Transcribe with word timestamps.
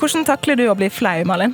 Hvordan 0.00 0.24
takler 0.24 0.56
du 0.56 0.64
å 0.70 0.76
bli 0.78 0.88
flau, 0.88 1.18
Malin? 1.28 1.52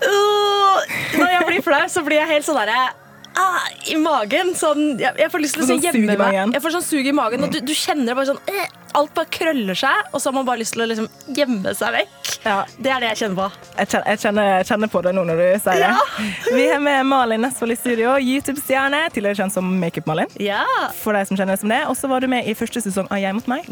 Uh, 0.00 0.80
når 1.18 1.32
jeg 1.34 1.48
blir 1.50 1.64
flau, 1.66 1.82
så 1.92 2.00
blir 2.06 2.22
jeg 2.22 2.30
helt 2.30 2.46
sånn 2.46 2.56
derre 2.56 3.03
ah, 3.40 3.66
I 3.90 3.96
magen. 4.00 4.54
Sånn, 4.58 4.94
jeg, 5.00 5.12
jeg 5.18 5.30
får 5.32 5.42
lyst 5.44 5.58
til 5.58 5.64
å 5.64 5.68
Sånn 5.72 5.80
si 5.82 5.88
gjemme 5.90 6.16
meg. 6.20 6.54
Jeg 6.54 6.62
får 6.64 6.74
sånn 6.78 6.86
sug 6.86 7.06
i 7.06 7.12
magen, 7.16 7.44
og 7.46 7.52
du, 7.54 7.60
du 7.64 7.74
kjenner 7.76 8.14
bare 8.16 8.30
sånn 8.32 8.40
eh, 8.50 8.66
Alt 8.94 9.10
bare 9.10 9.26
krøller 9.34 9.74
seg, 9.74 10.04
og 10.14 10.20
så 10.22 10.28
har 10.30 10.34
man 10.36 10.44
bare 10.46 10.60
lyst 10.60 10.76
til 10.76 10.84
å 10.84 10.86
liksom 10.86 11.08
gjemme 11.34 11.72
seg 11.74 11.96
vekk. 11.96 12.28
Ja, 12.44 12.60
Det 12.78 12.90
er 12.94 13.00
det 13.02 13.08
jeg 13.08 13.18
kjenner 13.24 13.38
på. 13.40 13.70
jeg 13.80 13.88
kjenner, 13.90 14.04
jeg 14.12 14.20
kjenner, 14.22 14.46
jeg 14.52 14.66
kjenner 14.68 14.90
på 14.92 15.00
det 15.02 15.12
nå 15.16 15.24
når 15.26 15.40
du 15.40 15.46
sier 15.64 15.80
det. 15.82 16.28
Vi 16.54 16.66
har 16.70 16.82
med 16.84 17.08
Malin 17.10 17.42
Nesvold 17.42 17.74
i 17.74 17.76
studio, 17.80 18.12
YouTube-stjerne, 18.22 19.00
tidligere 19.10 19.40
kjent 19.40 19.56
som 19.56 19.66
Makeup-Malin. 19.82 20.30
Ja, 20.38 20.60
For 21.00 21.18
deg 21.18 21.26
som 21.26 21.40
kjenner 21.40 21.56
det 21.58 21.64
som 21.64 21.72
det. 21.74 21.80
Og 21.90 21.96
så 21.98 22.10
var 22.12 22.22
du 22.22 22.28
med 22.30 22.46
i 22.46 22.54
første 22.54 22.84
sesong 22.84 23.08
av 23.10 23.18
Jeg 23.18 23.34
mot 23.34 23.48
meg. 23.50 23.66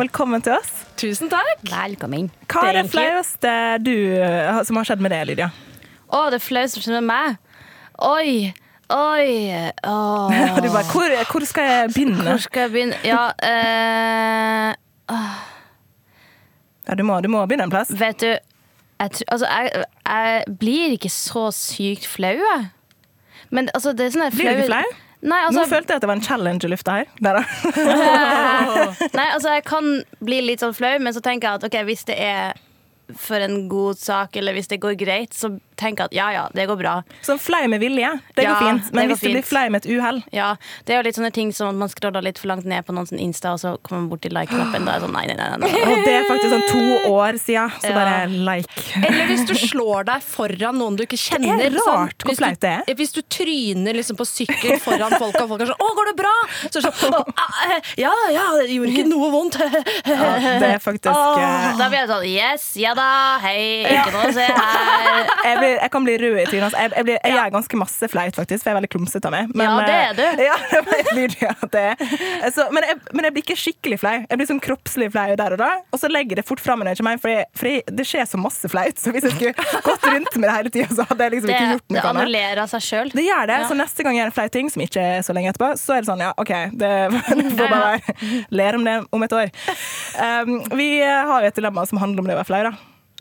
Velkommen 0.00 0.42
til 0.42 0.56
oss. 0.56 0.72
Tusen 0.98 1.30
takk. 1.30 1.62
Velkommen. 1.70 2.26
Hva 2.50 2.64
er 2.72 2.80
det 2.80 2.88
flaueste 2.90 3.52
du, 3.86 3.94
eh, 4.18 4.58
som 4.66 4.80
har 4.82 4.90
skjedd 4.90 5.06
med 5.06 5.14
deg, 5.14 5.28
Lydia? 5.30 5.52
Å, 6.10 6.24
det 6.34 6.42
flaueste 6.42 6.80
som 6.82 6.88
skjer 6.88 6.98
med 6.98 7.06
meg? 7.12 7.38
Oi. 8.02 8.50
Oi. 8.90 9.70
Åh. 9.86 10.38
Og 10.56 10.62
du 10.64 10.68
bare, 10.72 10.86
hvor, 10.90 11.14
hvor 11.30 11.46
skal 11.46 11.68
jeg 11.70 11.90
begynne? 11.94 12.24
Hvor 12.26 12.42
skal 12.46 12.66
jeg 12.66 12.72
begynne? 12.74 13.00
Ja, 13.06 13.24
eh, 13.46 14.74
Ja, 16.88 16.94
du, 16.98 17.02
må, 17.06 17.20
du 17.20 17.28
må 17.30 17.44
begynne 17.46 17.68
en 17.68 17.72
plass. 17.72 17.92
vet 18.00 18.20
du 18.20 18.30
jeg, 19.00 19.10
altså, 19.32 19.46
jeg, 19.46 19.84
jeg 20.06 20.56
blir 20.60 20.96
ikke 20.96 21.08
så 21.08 21.46
sykt 21.56 22.04
flau, 22.06 22.34
jeg. 22.36 22.66
Men 23.50 23.70
altså, 23.74 23.94
det 23.96 24.10
er 24.10 24.12
sånn 24.12 24.34
Blir 24.34 24.50
du 24.50 24.60
ikke 24.60 24.72
flau? 24.74 24.98
Nei, 25.20 25.36
Nå 25.36 25.48
altså, 25.50 25.64
følte 25.68 25.92
jeg 25.92 26.00
at 26.00 26.04
det 26.04 26.08
var 26.08 26.16
en 26.16 26.24
challenge 26.24 26.64
i 26.64 26.70
lufta 26.72 26.98
her. 26.98 27.08
Da. 27.20 27.42
nei, 29.18 29.26
altså, 29.34 29.54
jeg 29.56 29.64
kan 29.68 29.88
bli 30.24 30.38
litt 30.46 30.64
sånn 30.64 30.76
flau, 30.76 30.94
men 31.00 31.16
så 31.16 31.20
tenker 31.24 31.48
jeg 31.48 31.60
at 31.60 31.66
okay, 31.68 31.84
hvis 31.88 32.06
det 32.08 32.16
er 32.24 32.60
for 33.20 33.42
en 33.42 33.66
god 33.68 34.00
sak, 34.00 34.36
eller 34.40 34.56
hvis 34.56 34.70
det 34.70 34.80
går 34.80 34.96
greit, 35.00 35.36
så 35.36 35.52
tenker 35.80 36.04
at 36.10 36.12
ja, 36.16 36.28
ja, 36.34 36.44
det 36.54 36.66
går 36.68 36.76
bra. 36.80 36.94
Sånn 37.26 37.40
flau 37.40 37.62
med 37.72 37.80
vilje, 37.82 38.10
det 38.36 38.44
Ja, 38.44 38.54
går 38.54 38.60
fint. 38.68 38.84
det 38.90 38.94
Men 38.94 39.08
går 39.08 39.14
hvis 39.14 39.20
du 39.24 39.28
blir 39.30 39.40
fint. 39.40 39.48
flau 39.50 39.66
med 39.70 39.84
et 39.84 39.90
uhell 39.90 40.22
Ja, 40.36 40.50
det 40.86 40.94
er 40.94 41.00
jo 41.00 41.06
litt 41.08 41.16
sånne 41.18 41.32
ting 41.32 41.52
som 41.56 41.68
at 41.72 41.74
man 41.80 41.88
scroller 41.88 42.22
litt 42.22 42.38
for 42.38 42.48
langt 42.52 42.64
ned 42.68 42.84
på 42.86 42.92
noen 42.94 43.08
sin 43.08 43.18
Insta, 43.20 43.52
og 43.56 43.60
så 43.62 43.74
kommer 43.82 44.02
man 44.04 44.08
bort 44.12 44.22
til 44.22 44.32
like-knappen. 44.36 44.84
Da 44.84 44.92
er 44.96 45.00
det 45.00 45.06
sånn 45.08 45.12
nei, 45.16 45.26
nei, 45.26 45.36
nei. 45.36 45.56
nei. 45.58 45.70
Og 45.80 46.04
det 46.04 46.14
er 46.14 46.24
faktisk 46.28 46.52
sånn 46.54 46.68
to 46.70 47.10
år 47.10 47.38
siden, 47.40 47.70
så 47.80 47.90
Ja. 47.90 47.94
bare 47.96 48.28
like. 48.28 48.68
Eller 49.00 49.26
hvis 49.30 49.44
du 49.48 49.54
slår 49.54 50.04
deg 50.10 50.22
foran 50.22 50.78
noen 50.78 50.96
du 50.96 51.04
ikke 51.04 51.18
kjenner. 51.20 51.56
Det 51.58 51.66
er 51.72 51.76
rart 51.78 52.16
sånn, 52.20 52.26
hvor 52.30 52.36
flaut 52.36 52.60
det 52.60 52.70
er. 52.88 52.94
Hvis 53.00 53.12
du 53.16 53.22
tryner 53.22 53.94
liksom 53.96 54.16
på 54.20 54.26
sykkel 54.28 54.78
foran 54.80 55.10
folk, 55.18 55.34
og 55.40 55.48
folk 55.48 55.60
er 55.62 55.66
sånn 55.72 55.80
'Å, 55.80 55.88
går 55.96 56.06
det 56.10 56.16
bra?' 56.16 56.38
Så 56.70 56.78
er 56.78 56.82
det 56.82 56.94
sånn 57.00 57.14
«Å, 57.14 57.24
ah, 57.36 57.70
eh, 57.70 57.80
'Ja, 57.96 58.12
ja, 58.30 58.44
det 58.60 58.68
gjorde 58.70 58.92
ikke 58.92 59.08
noe 59.08 59.30
vondt'. 59.30 59.58
Ja, 59.60 60.58
det 60.60 60.68
er 60.74 60.78
faktisk 60.78 61.06
eh, 61.06 61.76
Da 61.78 61.88
blir 61.88 61.98
jeg 62.00 62.08
sånn 62.08 62.26
yes, 62.26 62.64
ja 62.76 62.94
da, 62.94 63.38
hei, 63.42 63.84
ikke 63.86 64.12
noe 64.12 64.26
å 64.28 64.32
se 64.34 64.46
her. 64.46 65.26
jeg, 65.44 65.58
blir, 65.58 65.69
jeg 65.76 65.90
kan 65.94 66.04
bli 66.06 66.14
rød 66.20 66.38
i 66.42 66.44
trynet. 66.50 66.74
Jeg, 66.76 66.92
jeg, 66.96 67.04
blir, 67.08 67.18
jeg 67.24 67.34
gjør 67.36 67.52
ganske 67.56 67.78
masse 67.80 68.08
flaut, 68.12 68.36
faktisk, 68.38 68.62
for 68.64 68.70
jeg 68.70 68.74
er 68.74 68.78
veldig 68.80 68.90
klumsete 68.94 69.30
av 69.30 69.34
meg. 69.34 69.52
Ja, 69.60 69.76
det 69.86 69.96
er 70.00 70.14
du. 70.18 70.42
Ja, 70.44 70.56
jeg 70.74 70.84
blir, 71.10 71.36
ja, 71.44 71.52
det. 71.74 71.86
Så, 72.56 72.66
men, 72.74 72.86
jeg, 72.90 72.98
men 73.14 73.28
jeg 73.28 73.34
blir 73.36 73.44
ikke 73.46 73.56
skikkelig 73.60 73.98
flau. 74.02 74.14
Jeg 74.26 74.40
blir 74.40 74.48
sånn 74.50 74.62
kroppslig 74.64 75.10
flau 75.14 75.26
der 75.40 75.56
og 75.56 75.62
da. 75.62 75.70
Og 75.94 76.02
så 76.02 76.10
legger 76.12 76.34
jeg 76.36 76.42
det 76.42 76.46
fort 76.48 76.62
fram 76.64 76.82
når 76.82 76.92
jeg 76.94 77.00
kommer 77.02 77.16
hjem, 77.16 77.22
fordi, 77.24 77.38
fordi 77.60 77.96
det 78.00 78.06
skjer 78.10 78.28
så 78.30 78.40
masse 78.40 78.70
flaut. 78.72 78.98
Så 79.00 79.14
hvis 79.14 79.26
jeg 79.28 79.36
skulle 79.36 79.80
gått 79.86 80.06
rundt 80.10 80.36
med 80.40 80.48
det 80.50 80.56
hele 80.56 80.74
tida, 80.74 80.88
så 81.00 81.06
hadde 81.10 81.26
jeg 81.28 81.36
liksom 81.36 81.50
Det, 81.50 81.56
ikke 81.58 81.70
gjort 81.74 81.86
det 81.86 81.96
noe 81.96 82.02
Det 82.02 82.10
annullerer 82.14 82.70
seg 82.74 82.86
sjøl. 82.88 83.12
Det 83.16 83.26
gjør 83.26 83.50
det, 83.52 83.58
Ja. 83.60 83.68
så 83.70 83.78
neste 83.78 84.06
gang 84.06 84.16
jeg 84.16 84.22
gjør 84.24 84.32
en 84.32 84.36
flau 84.40 84.48
ting, 84.58 84.70
som 84.74 84.84
ikke 84.86 85.06
er 85.16 85.24
så 85.26 85.36
lenge 85.36 85.52
etterpå, 85.52 85.72
så 85.80 85.96
er 85.96 86.04
det 86.04 86.10
sånn, 86.10 86.24
ja, 86.24 86.30
OK, 86.40 86.52
det 86.80 86.92
får 87.58 87.66
bare 87.66 87.80
være. 87.90 88.16
Ler 88.60 88.78
om 88.80 88.86
det 88.86 88.96
om 89.16 89.26
et 89.26 89.34
år. 89.40 89.52
Um, 90.20 90.54
vi 90.78 90.88
har 91.04 91.44
jo 91.44 91.50
et 91.50 91.58
dilemma 91.60 91.84
som 91.88 92.00
handler 92.02 92.22
om 92.24 92.30
det 92.30 92.36
å 92.38 92.40
være 92.42 92.50
flau, 92.50 92.62
da. 92.70 92.72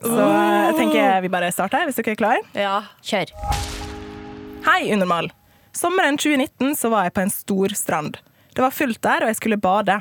Så 0.02 0.16
uh, 0.16 0.66
jeg 0.70 0.76
tenker 0.78 1.22
vi 1.26 1.32
bare 1.32 1.52
starter, 1.52 1.88
hvis 1.88 2.00
dere 2.00 2.14
er 2.16 2.20
klare. 2.20 2.44
Ja. 2.56 2.76
Kjør. 3.04 3.34
Hei, 4.68 4.82
Unormal. 4.94 5.32
Sommeren 5.76 6.18
2019 6.20 6.76
så 6.80 6.92
var 6.92 7.08
jeg 7.08 7.16
på 7.18 7.24
en 7.26 7.34
stor 7.34 7.76
strand. 7.76 8.20
Det 8.56 8.64
var 8.64 8.76
fullt 8.76 9.02
der, 9.06 9.26
og 9.26 9.32
jeg 9.32 9.40
skulle 9.40 9.60
bade. 9.62 10.00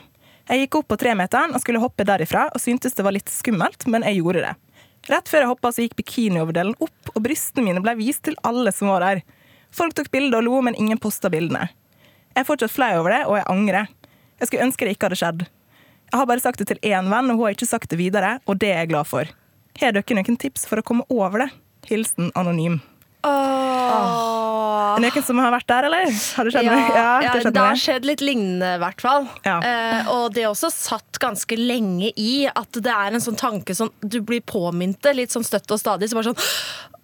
Jeg 0.49 0.63
gikk 0.65 0.79
opp 0.81 0.89
på 0.93 0.99
tremeteren 1.03 1.53
og 1.55 1.63
skulle 1.63 1.83
hoppe 1.83 2.07
derifra, 2.09 2.47
og 2.55 2.63
syntes 2.63 2.97
det 2.97 3.05
var 3.05 3.15
litt 3.15 3.31
skummelt, 3.33 3.85
men 3.91 4.07
jeg 4.07 4.23
gjorde 4.23 4.47
det. 4.47 4.55
Rett 5.09 5.29
før 5.31 5.45
jeg 5.45 5.51
hoppa, 5.51 5.73
så 5.73 5.85
gikk 5.85 5.99
bikinioverdelen 5.99 6.79
opp, 6.85 7.13
og 7.15 7.21
brystene 7.25 7.67
mine 7.67 7.83
ble 7.85 7.95
vist 7.99 8.25
til 8.27 8.39
alle 8.49 8.73
som 8.75 8.91
var 8.93 9.05
der. 9.05 9.21
Folk 9.75 9.97
tok 9.99 10.11
bilder 10.15 10.41
og 10.41 10.47
lo, 10.47 10.63
men 10.65 10.79
ingen 10.79 11.01
posta 11.03 11.31
bildene. 11.33 11.69
Jeg 12.33 12.45
er 12.45 12.49
fortsatt 12.49 12.73
flau 12.73 12.93
over 13.01 13.15
det, 13.15 13.23
og 13.27 13.39
jeg 13.39 13.49
angrer. 13.51 13.91
Jeg 14.39 14.51
skulle 14.51 14.69
ønske 14.69 14.87
det 14.87 14.95
ikke 14.97 15.11
hadde 15.11 15.21
skjedd. 15.21 15.45
Jeg 16.09 16.17
har 16.17 16.29
bare 16.31 16.43
sagt 16.45 16.63
det 16.63 16.69
til 16.71 16.81
én 16.87 17.11
venn, 17.13 17.29
og 17.29 17.37
hun 17.37 17.49
har 17.49 17.57
ikke 17.57 17.69
sagt 17.69 17.91
det 17.93 18.01
videre, 18.01 18.39
og 18.47 18.61
det 18.63 18.73
er 18.73 18.83
jeg 18.85 18.93
glad 18.95 19.09
for. 19.11 19.29
Har 19.78 19.94
dere 19.94 20.16
noen 20.19 20.37
tips 20.43 20.65
for 20.66 20.81
å 20.81 20.83
komme 20.83 21.05
over 21.06 21.44
det? 21.44 21.53
Hilsen 21.87 22.33
anonym. 22.34 22.81
Er 23.22 24.38
det 25.01 25.13
noen 25.15 25.25
som 25.27 25.39
har 25.43 25.51
vært 25.55 25.67
der, 25.73 25.89
eller? 25.89 26.05
Har 26.37 26.45
det 26.49 26.53
skjedd 26.55 26.65
Ja. 26.65 26.79
Ja, 26.99 27.33
det 27.33 27.43
skjedde 27.43 27.53
det 27.53 27.65
har 27.67 27.81
skjedd 27.85 28.05
litt 28.05 28.21
lignende, 28.21 28.75
i 28.77 28.83
hvert 28.83 29.01
fall. 29.01 29.29
Ja. 29.45 29.59
Eh, 29.61 30.09
og 30.15 30.33
det 30.35 30.45
også 30.51 30.71
satt 30.75 31.19
ganske 31.23 31.57
lenge 31.59 32.13
i 32.17 32.47
at 32.49 32.73
det 32.73 32.93
er 32.93 33.13
en 33.17 33.21
sånn 33.25 33.37
tanke 33.39 33.75
som 33.75 33.91
du 34.01 34.21
blir 34.21 34.41
påminnet 34.41 35.13
litt 35.15 35.31
sånn 35.35 35.45
støtt 35.47 35.71
og 35.71 35.79
stadig. 35.81 36.09
Så 36.11 36.15
bare 36.21 36.33
sånn 36.33 36.45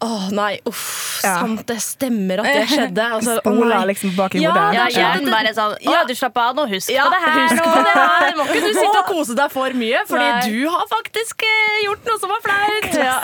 Å 0.04 0.28
nei, 0.34 0.58
uff, 0.68 1.20
Ja. 1.24 1.38
sant, 1.40 1.62
det 1.70 1.76
stemmer 1.80 2.40
at 2.42 2.48
det 2.50 2.64
skjedde. 2.68 3.04
Altså, 3.16 3.36
Spola 3.40 3.78
liksom 3.88 4.10
bak 4.18 4.34
i 4.34 4.42
Ja, 4.42 4.50
hodet. 4.50 4.74
Ja, 4.74 4.86
Ja, 4.90 5.14
hjernen 5.14 5.30
bare 5.32 5.52
sånn 5.54 5.76
Å, 5.78 5.92
Ja. 5.94 6.02
du 6.04 6.12
slapp 6.18 6.36
av 6.36 6.56
nå, 6.58 6.66
husk 6.68 6.90
Ja, 6.92 7.06
på 7.06 7.10
det 7.14 7.20
her. 7.22 7.54
nå. 7.56 7.84
det 7.86 7.94
her. 7.94 8.34
Må 8.36 8.44
ikke 8.50 8.60
du 8.66 8.74
sitte 8.74 8.98
og 8.98 9.06
kose 9.08 9.36
deg 9.38 9.50
for 9.54 9.70
mye, 9.70 10.02
fordi 10.10 10.26
Nei. 10.28 10.50
du 10.50 10.68
har 10.68 10.84
faktisk 10.90 11.42
eh, 11.46 11.78
gjort 11.86 12.04
noe 12.10 12.18
som 12.20 12.28
var 12.34 12.42
flaut. 12.44 12.94
Ja. 13.00 13.16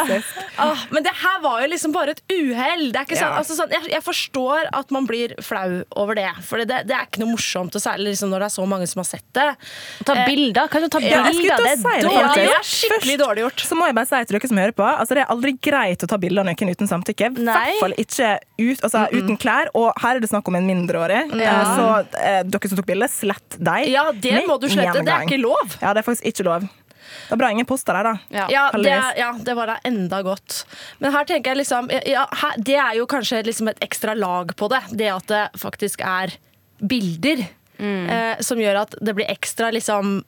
Ah, 0.59 0.77
men 0.91 1.03
det 1.03 1.13
her 1.21 1.41
var 1.43 1.61
jo 1.63 1.69
liksom 1.75 1.93
bare 1.93 2.11
et 2.17 2.23
uhell. 2.31 2.87
Det 2.93 2.97
er 3.03 3.05
ikke 3.05 3.19
sånn, 3.19 3.35
Ja. 3.35 3.39
altså 3.43 3.57
sånn, 3.59 3.71
jeg, 3.77 3.91
jeg 3.91 4.03
forstår 4.07 4.59
at 4.72 4.91
man 4.94 5.06
blir 5.09 5.34
flau 5.44 5.81
over 6.00 6.19
det, 6.19 6.28
for 6.47 6.60
det, 6.62 6.82
det 6.88 6.94
er 6.97 7.06
ikke 7.09 7.22
noe 7.22 7.32
morsomt, 7.34 7.75
og 7.76 7.82
særlig 7.82 8.12
liksom 8.15 8.31
når 8.32 8.44
det 8.44 8.48
er 8.50 8.54
så 8.56 8.66
mange 8.69 8.88
som 8.91 9.00
har 9.03 9.09
sett 9.09 9.26
det. 9.37 9.47
Ta 10.09 10.16
bilder. 10.26 10.69
Kan 10.72 10.84
du 10.84 10.88
ta 10.93 11.00
Ja, 11.00 11.22
jeg? 11.25 11.25
Det 11.25 11.32
til 11.32 11.41
si 11.41 11.48
er 11.50 11.56
det, 11.60 11.76
dårlig. 11.82 12.21
faktisk. 12.21 12.41
det 12.41 12.59
er 12.59 12.69
skikkelig 12.71 13.19
dårlig 13.22 13.44
gjort. 13.47 13.65
Så 13.71 13.78
må 13.78 13.88
jeg 13.91 13.97
bare 13.98 14.10
si 14.10 14.21
til 14.25 14.38
dere 14.38 14.50
som 14.53 14.60
hører 14.62 14.76
på, 14.81 14.87
altså 14.91 15.16
det 15.19 15.25
er 15.25 15.32
aldri 15.34 15.54
greit 15.71 16.04
å 16.04 16.10
ta 16.10 16.19
bilder 16.21 16.44
av 16.44 16.50
noen 16.50 16.75
uten 16.75 16.91
samtykke. 16.91 17.31
I 17.31 17.47
hvert 17.48 17.81
fall 17.81 17.97
ikke 18.04 18.31
ut, 18.60 18.84
altså, 18.87 19.06
uten 19.15 19.41
klær. 19.41 19.71
Og 19.78 19.91
her 20.03 20.19
er 20.19 20.25
det 20.25 20.31
snakk 20.32 20.48
om 20.50 20.59
en 20.60 20.69
mindreårig. 20.69 21.22
Ja. 21.41 21.56
Så 21.77 21.87
eh, 22.21 22.42
dere 22.44 22.71
som 22.72 22.81
tok 22.81 22.91
bilde, 22.91 23.09
slett 23.12 23.59
deg. 23.59 23.88
Ja, 23.92 24.09
det 24.12 24.44
må 24.48 24.59
du 24.60 24.69
slette. 24.71 25.03
Det 25.06 25.15
er 25.15 25.27
ikke 25.28 25.41
lov. 25.42 25.78
Ja, 25.81 25.94
det 25.94 26.03
er 26.04 26.06
faktisk 26.10 26.28
ikke 26.32 26.47
lov. 26.50 26.69
Det 27.28 27.37
er 27.37 27.41
bra 27.43 27.50
ingen 27.53 27.69
poster 27.69 27.97
der, 27.97 28.11
da. 28.11 28.15
Ja. 28.34 28.47
Ja, 28.53 28.65
det, 28.77 28.97
ja, 29.19 29.31
det 29.38 29.55
var 29.59 29.72
da 29.72 29.78
enda 29.87 30.22
godt. 30.27 30.65
Men 30.99 31.15
her 31.15 31.28
tenker 31.28 31.55
jeg 31.55 31.62
liksom 31.62 31.91
ja, 32.06 32.27
her, 32.43 32.59
Det 32.59 32.77
er 32.77 32.99
jo 32.99 33.06
kanskje 33.11 33.43
liksom 33.47 33.71
et 33.72 33.81
ekstra 33.84 34.15
lag 34.19 34.55
på 34.56 34.69
det. 34.72 34.83
Det 34.91 35.10
at 35.12 35.31
det 35.31 35.47
faktisk 35.60 36.05
er 36.06 36.37
bilder. 36.81 37.47
Eh, 37.81 38.41
som 38.44 38.60
gjør 38.60 38.83
at 38.83 38.94
det 39.00 39.15
blir 39.16 39.31
ekstra 39.33 39.71
liksom 39.72 40.19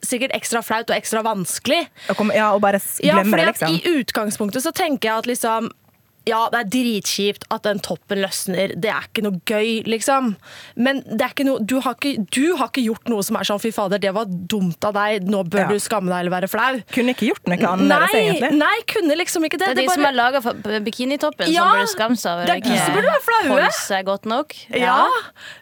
Sikkert 0.00 0.32
ekstra 0.32 0.62
flaut 0.64 0.88
og 0.88 0.96
ekstra 0.96 1.20
vanskelig. 1.20 1.82
Og 2.08 2.16
kom, 2.16 2.30
ja, 2.32 2.46
og 2.56 2.62
bare 2.64 2.78
glemmer 2.80 3.42
Ja, 3.42 3.50
det, 3.50 3.50
liksom. 3.52 3.74
I 3.74 3.98
utgangspunktet 4.00 4.64
så 4.64 4.72
tenker 4.72 5.10
jeg 5.10 5.18
at 5.20 5.28
liksom 5.28 5.68
ja, 6.26 6.48
det 6.52 6.58
er 6.62 6.68
dritkjipt 6.72 7.44
at 7.52 7.62
den 7.66 7.78
toppen 7.84 8.22
løsner. 8.22 8.72
Det 8.80 8.88
er 8.90 9.04
ikke 9.08 9.22
noe 9.26 9.40
gøy, 9.44 9.82
liksom. 9.84 10.34
Men 10.76 11.02
det 11.04 11.20
er 11.20 11.32
ikke 11.34 11.44
noe, 11.44 11.60
du, 11.60 11.76
har 11.84 11.94
ikke, 11.98 12.26
du 12.32 12.54
har 12.56 12.70
ikke 12.72 12.84
gjort 12.86 13.08
noe 13.12 13.22
som 13.26 13.36
er 13.36 13.44
sånn 13.48 13.60
fy 13.60 13.70
fader, 13.76 13.98
det 14.00 14.12
var 14.16 14.24
dumt 14.26 14.84
av 14.88 14.94
deg, 14.96 15.26
nå 15.28 15.42
bør 15.44 15.64
Ja. 15.64 15.68
du 15.68 15.78
skamme 15.84 16.08
deg 16.08 16.24
eller 16.24 16.34
være 16.40 16.48
flau. 16.48 16.80
Kunne 16.94 17.12
ikke 17.14 17.28
gjort 17.32 17.46
noe 17.46 17.58
annerledes, 17.58 18.12
Nei, 18.14 18.22
egentlig. 18.24 18.52
nei, 18.58 18.76
kunne 18.94 19.18
liksom 19.20 19.44
ikke 19.44 19.58
det. 19.58 19.68
Det 19.68 19.76
er 19.76 19.80
de 19.82 19.86
bare- 19.86 19.94
som 20.00 20.04
er 20.06 20.16
laga 20.16 20.40
for 20.42 20.80
bikinitoppen, 20.88 21.52
Ja, 21.52 21.62
som 21.62 21.76
burde 21.76 21.92
skamme 21.94 22.16
seg 22.16 22.32
over 22.32 22.46
det 22.46 22.56
er 22.56 22.60
de 22.70 22.78
som 22.78 22.94
burde 22.94 23.12
være 23.12 23.26
flaue. 23.28 23.48
holde 23.52 23.72
seg 23.72 24.04
godt 24.06 24.24
nok. 24.26 24.54
Ja, 24.74 25.08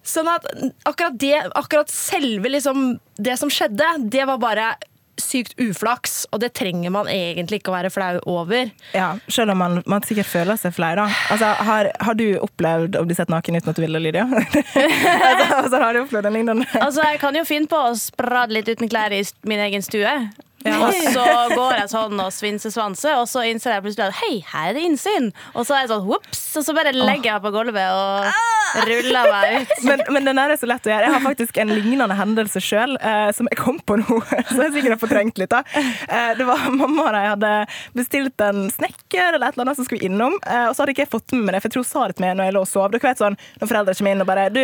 sånn 0.05 0.29
at 0.29 0.47
akkurat 0.87 1.19
det, 1.19 1.35
akkurat 1.55 1.89
selve 1.91 2.49
liksom 2.51 3.01
Det 3.21 3.39
som 3.39 3.49
skjedde, 3.51 4.09
det 4.11 4.25
var 4.27 4.39
bare 4.39 4.75
sykt 5.21 5.55
uflaks, 5.61 6.23
og 6.33 6.41
det 6.43 6.53
trenger 6.57 6.93
man 6.95 7.09
egentlig 7.11 7.61
ikke 7.61 7.73
å 7.73 7.77
være 7.77 7.91
flau 7.93 8.21
over. 8.31 8.71
Ja, 8.97 9.13
Selv 9.33 9.55
om 9.55 9.61
man, 9.63 9.81
man 9.89 10.05
sikkert 10.07 10.31
føler 10.31 10.61
seg 10.61 10.75
flau, 10.77 10.93
da. 10.99 11.09
Altså, 11.33 11.51
har, 11.69 11.91
har 12.01 12.19
du 12.19 12.27
opplevd 12.43 12.97
å 13.01 13.05
bli 13.09 13.17
sett 13.19 13.33
naken 13.33 13.59
uten 13.59 13.73
at 13.73 13.81
du 13.81 13.85
ville, 13.85 14.03
Lydia? 14.03 14.25
altså, 14.31 15.51
altså, 15.59 15.83
har 15.83 15.93
du 15.93 16.03
opplevd 16.05 16.31
en 16.31 16.39
lignende 16.39 16.69
Altså, 16.81 17.05
Jeg 17.11 17.21
kan 17.23 17.37
jo 17.37 17.45
finne 17.49 17.71
på 17.71 17.83
å 17.91 17.93
sprade 17.99 18.57
litt 18.57 18.71
uten 18.73 18.91
klær 18.93 19.15
i 19.15 19.23
min 19.49 19.63
egen 19.69 19.85
stue. 19.85 20.17
Og 20.63 20.95
så 21.11 21.25
går 21.57 21.73
jeg 21.81 21.91
sånn 21.91 22.21
og 22.23 22.31
svinsesvanser, 22.35 23.17
og 23.19 23.27
så 23.31 23.43
innser 23.51 23.77
jeg 23.77 23.85
plutselig 23.87 24.09
at 24.13 24.19
hei, 24.21 24.35
her 24.53 24.71
er 24.71 24.77
det 24.79 24.85
innsyn. 24.87 25.33
Og 25.57 25.67
så 25.67 25.75
er 25.75 25.85
jeg 25.85 25.93
sånn 25.95 26.07
whoops, 26.07 26.45
og 26.59 26.67
så 26.67 26.77
bare 26.77 26.95
legger 26.95 27.33
jeg 27.33 27.39
meg 27.41 27.47
på 27.49 27.55
gulvet 27.57 27.89
og 27.91 28.29
ruller 28.89 29.31
meg 29.33 29.57
ut. 29.63 29.73
Men, 29.89 30.03
men 30.17 30.25
den 30.31 30.39
er 30.43 30.55
så 30.61 30.69
lett 30.71 30.87
å 30.87 30.93
gjøre. 30.93 31.07
Jeg 31.09 31.15
har 31.17 31.25
faktisk 31.25 31.59
en 31.63 31.73
lignende 31.73 32.17
hendelse 32.19 32.61
sjøl, 32.63 32.97
eh, 33.01 33.31
som 33.37 33.49
jeg 33.51 33.59
kom 33.61 33.79
på 33.87 33.99
nå. 34.01 34.19
Så 34.53 34.59
jeg 34.67 34.73
sikkert 34.77 34.95
har 34.97 35.01
fortrengt 35.03 35.39
litt. 35.41 35.51
da. 35.53 35.63
Eh, 36.09 36.33
det 36.39 36.47
var 36.49 36.65
Mamma 36.73 37.09
og 37.11 37.17
jeg 37.19 37.31
hadde 37.35 37.53
bestilt 37.97 38.41
en 38.45 38.67
snekker 38.73 39.37
eller 39.37 39.49
et 39.49 39.57
eller 39.57 39.67
annet 39.67 39.81
som 39.81 39.87
skulle 39.89 40.07
innom. 40.09 40.37
Eh, 40.47 40.67
og 40.69 40.75
så 40.77 40.83
hadde 40.85 40.95
ikke 40.95 41.05
jeg 41.07 41.13
fått 41.13 41.35
med 41.37 41.47
meg 41.49 41.57
det, 41.57 41.63
for 41.63 41.69
jeg 41.71 41.75
tror 41.77 41.87
hun 41.87 41.91
sa 41.93 42.07
det 42.09 42.17
til 42.19 42.27
meg 42.27 42.37
når 42.39 42.49
jeg 42.51 42.57
lå 42.57 42.63
og 42.67 42.71
sov. 42.71 42.89
Dere 42.93 43.09
vet 43.09 43.23
sånn, 43.23 43.37
Når 43.61 43.71
foreldre 43.71 43.95
kommer 43.99 44.13
inn 44.17 44.25
og 44.25 44.29
bare 44.29 44.45
'Du, 44.53 44.63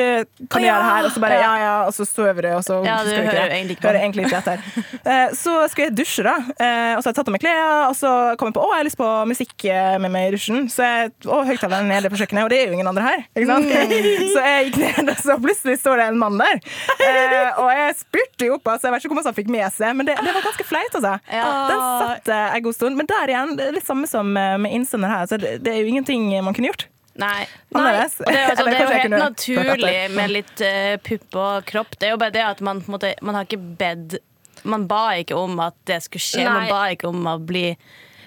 kan 0.51 0.63
du 0.63 0.67
gjøre 0.69 0.83
det 0.83 0.91
her?' 0.93 1.05
Og 1.09 1.13
så 1.15 1.21
bare 1.25 1.39
'ja, 1.41 1.53
ja', 1.65 1.87
og 1.89 1.93
så 1.95 2.05
sover 2.09 2.43
du, 2.43 2.51
og 2.59 2.63
så 2.65 2.79
Ja, 2.85 2.97
du 3.05 3.11
ikke 3.11 3.35
hører 3.35 3.55
egentlig 3.59 3.77
ikke 3.77 3.83
på 3.83 3.89
Hører 3.89 4.01
egentlig 4.05 4.25
ikke 4.27 4.39
etter. 4.43 4.59
Eh, 5.05 5.29
Så 5.35 5.55
skulle 5.71 5.89
jeg 5.89 5.97
dusje, 5.97 6.23
da. 6.25 6.37
Eh, 6.59 6.97
Og 6.97 7.03
så 7.03 7.09
hadde 7.09 7.15
jeg 7.15 7.19
tatt 7.21 7.29
av 7.29 7.33
meg 7.37 7.41
klærne, 7.43 7.89
og 7.89 7.95
så 7.97 8.11
kom 8.39 8.49
jeg 8.49 8.55
på 8.59 8.63
'Å, 8.65 8.71
jeg 8.73 8.79
har 8.81 8.89
lyst 8.89 8.99
på 8.99 9.11
musikk 9.29 9.65
eh, 9.65 9.99
med 9.99 10.11
meg 10.11 10.29
i 10.29 10.37
dusjen'. 10.37 10.69
Så 10.71 10.83
jeg, 10.85 11.13
å, 11.27 11.45
høyttaleren 11.49 11.89
nede 11.89 12.11
på 12.11 12.17
kjøkkenet, 12.21 12.45
og 12.45 12.51
det 12.51 12.59
er 12.63 12.67
jo 12.69 12.73
ingen 12.79 12.87
andre 12.89 13.03
her. 13.03 13.25
Ikke 13.37 13.47
sant? 13.47 13.67
Så 14.35 14.43
jeg 14.45 14.69
gikk 14.69 14.79
ned, 14.83 15.13
og 15.13 15.23
så 15.23 15.39
plutselig 15.43 15.79
står 15.81 16.03
det 16.03 16.09
en 16.13 16.21
mann 16.21 16.39
der. 16.41 16.61
Eh, 16.99 17.61
og 17.63 17.71
jeg 17.73 17.97
spurte 18.03 18.49
jo 18.49 18.59
opp, 18.59 18.69
altså, 18.75 18.89
jeg 18.89 18.95
vet 18.95 19.05
ikke 19.05 19.13
hvor 19.13 19.21
mye 19.21 19.31
han 19.31 19.39
fikk 19.39 19.51
med 19.55 19.75
seg, 19.75 19.97
men 19.99 20.09
det, 20.09 20.19
det 20.25 20.35
var 20.37 20.47
ganske 20.47 20.69
flaut, 20.69 21.01
altså. 21.01 21.17
Den 21.33 21.83
satt 22.05 22.31
eh, 22.35 22.59
en 22.59 22.69
god 22.69 22.79
stund. 22.79 23.01
Men 23.01 23.11
der 23.11 23.35
igjen, 23.35 23.57
det 23.59 23.67
er 23.69 23.77
litt 23.79 23.89
samme 23.89 24.11
som 24.11 24.31
eh, 24.37 24.55
med 24.61 24.79
innsender 24.79 25.13
her. 25.13 25.27
Så 25.31 25.41
det, 25.41 25.59
det 25.65 25.75
er 25.75 25.83
jo 25.83 25.93
ingenting 25.93 26.31
man 26.45 26.57
kunne 26.57 26.73
gjort. 26.73 26.89
Nei. 27.19 27.47
Nei. 27.75 27.83
Det 27.83 27.97
er 28.31 28.51
altså, 28.53 28.65
det 28.69 28.77
er 28.77 28.85
jo 28.85 28.95
helt 28.95 29.17
naturlig 29.19 29.95
med 30.15 30.31
litt 30.31 30.63
uh, 30.63 30.95
pupp 31.03 31.39
og 31.39 31.67
kropp. 31.67 31.97
Det 31.99 32.11
er 32.11 32.15
jo 32.15 32.21
bare 32.21 32.35
det 32.35 32.45
at 32.47 32.63
man 32.63 32.83
på 32.85 32.93
en 32.93 32.95
måte 32.95 33.11
Man 33.27 33.35
har 33.35 33.49
ikke 33.49 33.59
bedt 33.81 34.21
Man 34.63 34.87
ba 34.91 35.17
ikke 35.19 35.39
om 35.39 35.59
at 35.63 35.75
det 35.91 35.99
skulle 36.07 36.23
skje. 36.23 36.47
Man 36.47 36.69
ba 36.71 36.85
ikke 36.95 37.11
om 37.11 37.27
å 37.27 37.35
bli 37.43 37.73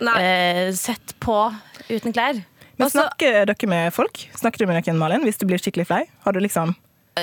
Nei. 0.01 0.15
eh, 0.19 0.67
sett 0.75 1.15
på 1.23 1.37
uten 1.87 2.11
klær. 2.15 2.41
Men 2.81 2.87
Altså- 2.89 3.03
snakker 3.05 3.45
dere 3.45 3.67
med 3.69 3.93
folk? 3.93 4.23
Snakker 4.35 4.63
du 4.63 4.65
med 4.65 4.81
noen, 4.81 4.97
Malin, 4.97 5.21
hvis 5.27 5.37
du 5.37 5.45
blir 5.45 5.61
skikkelig 5.61 5.85
flau? 5.87 6.01
Har 6.25 6.33
du 6.33 6.39
liksom 6.41 6.75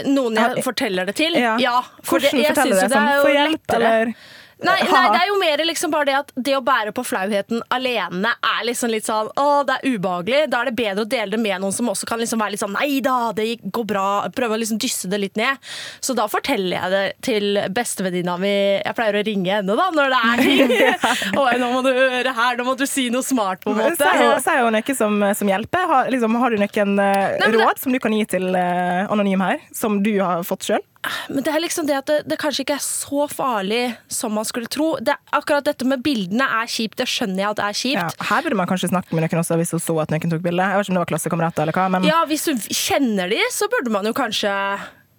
Noen 0.04 0.36
jeg 0.36 0.62
forteller 0.62 1.08
det 1.08 1.14
til? 1.16 1.32
Ja. 1.34 1.56
for 2.04 2.20
det, 2.20 2.28
Hvordan 2.30 2.44
jeg 2.44 2.54
forteller 2.54 2.76
du 2.76 2.82
jo 2.82 2.88
det? 2.92 2.98
Er 2.98 3.16
jo 3.16 3.22
få 3.24 3.32
hjelp, 3.32 3.74
eller 3.74 4.14
Nei, 4.58 4.78
nei, 4.92 5.02
det 5.12 5.20
er 5.20 5.28
jo 5.30 5.36
mer 5.38 5.62
liksom 5.68 5.92
bare 5.92 6.08
det 6.08 6.16
at 6.18 6.32
det 6.34 6.54
å 6.56 6.62
bære 6.64 6.92
på 6.96 7.04
flauheten 7.06 7.62
alene 7.74 8.32
er 8.34 8.64
liksom 8.66 8.90
litt 8.90 9.06
sånn 9.06 9.30
Å, 9.38 9.46
det 9.68 9.78
er 9.78 9.94
ubehagelig. 9.94 10.40
Da 10.50 10.62
er 10.62 10.70
det 10.70 10.76
bedre 10.78 11.04
å 11.04 11.08
dele 11.08 11.36
det 11.36 11.40
med 11.42 11.62
noen 11.62 11.74
som 11.74 11.90
også 11.92 12.08
kan 12.08 12.18
liksom 12.20 12.42
være 12.42 12.56
litt 12.56 12.62
sånn 12.64 12.74
Nei 12.74 12.98
da, 13.04 13.30
det 13.36 13.46
går 13.62 13.86
bra. 13.88 14.06
Prøve 14.34 14.56
å 14.56 14.60
liksom 14.60 14.80
dysse 14.82 15.10
det 15.10 15.20
litt 15.22 15.38
ned. 15.38 15.62
Så 16.04 16.16
da 16.18 16.26
forteller 16.30 16.76
jeg 16.76 16.94
det 16.94 17.04
til 17.24 17.60
bestevenninna 17.74 18.36
mi. 18.40 18.54
Jeg 18.82 18.96
pleier 18.98 19.20
å 19.20 19.24
ringe 19.26 19.60
henne 19.60 19.78
da 19.78 19.88
når 19.94 20.14
det 20.14 20.20
er 20.32 20.42
ting. 20.42 20.74
Oi, 21.42 21.54
nå 21.62 21.70
må 21.72 21.82
du 21.86 21.92
høre 21.92 22.34
her, 22.34 22.58
nå 22.58 22.66
må 22.66 22.74
du 22.78 22.86
si 22.88 23.08
noe 23.14 23.26
smart, 23.26 23.62
på 23.64 23.74
en 23.74 23.80
måte. 23.82 24.10
Sier 24.42 24.64
hun 24.64 24.74
noe 24.74 24.98
som, 24.98 25.22
som 25.38 25.50
hjelper. 25.54 25.86
Har, 25.88 26.12
liksom, 26.12 26.34
har 26.42 26.54
du 26.54 26.60
noen 26.60 26.98
eh, 27.04 27.38
det- 27.38 27.54
råd 27.58 27.82
som 27.82 27.94
du 27.94 28.00
kan 28.02 28.14
gi 28.14 28.24
til 28.36 28.50
uh, 28.54 29.06
Anonym 29.12 29.42
her, 29.44 29.62
som 29.74 30.02
du 30.04 30.14
har 30.20 30.44
fått 30.46 30.68
sjøl? 30.68 30.82
Men 31.30 31.44
det 31.46 31.52
er 31.54 31.60
liksom 31.62 31.86
det 31.86 31.94
at 31.96 32.06
det, 32.10 32.16
det 32.28 32.38
kanskje 32.40 32.64
ikke 32.64 32.74
er 32.74 32.82
så 32.84 33.28
farlig 33.30 33.96
som 34.12 34.32
man 34.34 34.44
skulle 34.44 34.66
tro. 34.66 34.96
Det, 35.00 35.14
akkurat 35.32 35.64
dette 35.64 35.86
med 35.88 36.02
bildene 36.04 36.44
er 36.60 36.66
kjipt. 36.68 36.98
Det 36.98 37.06
skjønner 37.08 37.38
jeg 37.44 37.50
at 37.52 37.56
det 37.60 37.64
er 37.64 37.76
Ja, 37.94 38.02
kjipt. 38.08 38.26
her 38.28 38.42
burde 38.42 38.58
man 38.58 38.66
kanskje 38.70 38.90
snakke 38.90 39.14
med 39.14 39.22
noen 39.24 39.40
også 39.42 39.56
hvis 39.60 39.70
hun 39.76 39.80
så 39.84 39.96
at 40.02 40.10
noen 40.10 40.32
tok 40.34 40.42
bilde. 40.42 40.66
Jeg 40.66 40.76
vet 40.80 40.84
ikke 40.88 40.92
om 40.92 40.98
det 40.98 41.04
var 41.04 41.10
klassekamerater 41.12 41.62
eller 41.64 41.76
hva, 41.78 41.86
men 41.94 42.08
Ja, 42.08 42.24
hvis 42.28 42.44
du 42.50 42.54
kjenner 42.74 43.30
de, 43.30 43.38
så 43.54 43.68
burde 43.72 43.94
man 43.94 44.04
jo 44.10 44.12
kanskje 44.18 44.52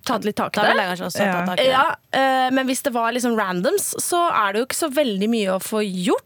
tatt 0.05 0.25
litt 0.27 0.35
tak 0.39 0.57
i 0.57 0.61
det. 0.67 0.75
Ja. 0.75 1.45
tak 1.47 1.59
i 1.59 1.63
det. 1.63 1.71
Ja, 1.71 1.87
eh, 2.11 2.49
men 2.55 2.67
hvis 2.67 2.81
det 2.83 2.93
var 2.95 3.11
liksom 3.15 3.37
randoms, 3.39 3.93
så 4.03 4.25
er 4.29 4.53
det 4.53 4.59
jo 4.63 4.65
ikke 4.69 4.79
så 4.83 4.91
veldig 4.93 5.29
mye 5.31 5.55
å 5.55 5.59
få 5.63 5.81
gjort. 5.85 6.25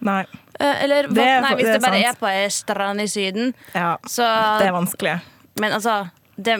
nei. 0.00 0.24
Eh, 0.60 0.84
eller 0.84 1.06
hva? 1.08 1.14
Det 1.16 1.24
er- 1.26 1.40
Nei, 1.42 1.54
hvis 1.54 1.64
det 1.64 1.72
det 1.72 1.82
bare 1.82 2.02
sant. 2.02 2.16
er 2.16 2.20
på 2.20 2.28
ei 2.28 2.48
strand 2.48 3.00
i 3.00 3.06
Syden, 3.08 3.54
Ja, 3.74 3.96
så 4.06 4.26
det 4.60 4.68
er 4.68 4.72
vanskelig. 4.72 5.20
Men 5.58 5.72
altså 5.72 6.10
det, 6.36 6.58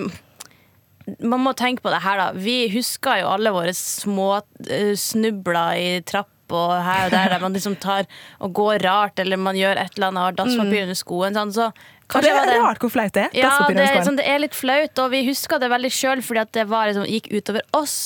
Man 1.20 1.42
må 1.42 1.52
tenke 1.58 1.82
på 1.84 1.90
det 1.92 2.02
her, 2.04 2.20
da. 2.20 2.28
Vi 2.36 2.68
husker 2.72 3.22
jo 3.22 3.32
alle 3.32 3.52
våre 3.54 3.72
små 3.76 4.28
eh, 4.68 4.92
snubler 4.98 5.80
i 5.80 5.88
trapp 6.06 6.28
og 6.52 6.74
her 6.84 7.06
og 7.06 7.14
der, 7.14 7.30
der 7.32 7.40
man 7.40 7.54
liksom 7.56 7.78
tar 7.80 8.04
og 8.44 8.52
går 8.52 8.82
rart, 8.84 9.18
eller 9.22 9.40
man 9.40 9.56
gjør 9.56 9.78
et 9.80 9.96
eller 9.96 10.10
annet, 10.10 10.22
har 10.26 10.38
dasspapir 10.42 10.84
under 10.84 10.98
skoen. 10.98 11.38
Sånn, 11.38 11.52
så 11.54 11.70
Og 12.12 12.20
det 12.20 12.32
er 12.32 12.50
det 12.50 12.58
rart 12.60 12.82
hvor 12.82 12.92
flaut 12.92 13.14
det 13.16 13.22
er. 13.30 13.38
ja, 13.40 13.52
det, 13.72 13.86
er 13.86 14.02
sånn, 14.04 14.18
det 14.20 14.26
er 14.28 14.42
litt 14.42 14.56
flaut, 14.56 14.98
og 15.00 15.14
vi 15.14 15.22
husker 15.30 15.62
det 15.62 15.70
veldig 15.72 15.92
sjøl 15.96 16.20
fordi 16.24 16.44
det 16.58 16.66
var, 16.68 16.90
liksom, 16.90 17.08
gikk 17.08 17.30
utover 17.32 17.64
oss. 17.72 17.96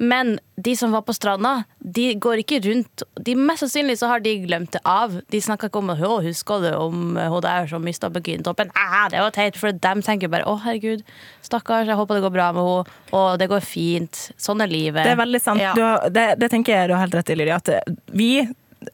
Men 0.00 0.38
de 0.56 0.72
som 0.76 0.92
var 0.92 1.02
på 1.04 1.12
stranda, 1.12 1.64
de 1.78 2.14
går 2.16 2.40
ikke 2.40 2.60
rundt 2.64 3.02
de 3.20 3.34
Mest 3.36 3.66
sannsynlig 3.66 3.98
så 4.00 4.08
har 4.08 4.22
de 4.24 4.32
glemt 4.46 4.72
det 4.72 4.80
av. 4.88 5.18
De 5.28 5.40
snakker 5.44 5.68
ikke 5.68 5.82
om 5.82 5.92
å 5.92 6.20
husker 6.24 6.64
det 6.64 6.70
om 6.76 7.18
eh, 7.20 7.28
hun 7.28 7.44
der 7.44 7.68
som 7.68 7.84
mista 7.84 8.08
bikinitoppen. 8.12 8.72
Ah, 8.72 9.10
det 9.12 9.20
var 9.20 9.34
teit, 9.36 9.58
for 9.60 9.76
de 9.76 9.92
tenker 10.06 10.32
bare 10.32 10.48
å 10.48 10.56
herregud, 10.64 11.04
stakkars, 11.44 11.88
jeg 11.88 12.00
håper 12.00 12.16
det 12.16 12.24
går 12.24 12.34
bra 12.38 12.48
med 12.56 12.64
henne, 12.64 12.96
og 13.12 13.28
det 13.40 13.50
går 13.52 13.64
fint. 13.64 14.22
Sånn 14.40 14.64
er 14.64 14.72
livet. 14.72 15.04
Det 15.04 15.12
er 15.12 15.20
veldig 15.20 15.42
sant. 15.42 15.60
Ja. 15.60 15.76
Du 15.76 15.84
har, 15.84 16.08
det, 16.08 16.26
det 16.40 16.48
tenker 16.52 16.78
jeg 16.78 16.88
du 16.90 16.96
har 16.96 17.04
helt 17.04 17.20
rett 17.20 17.34
i, 17.34 17.36
Lydia. 17.36 17.60
At 17.60 17.94
vi 18.16 18.32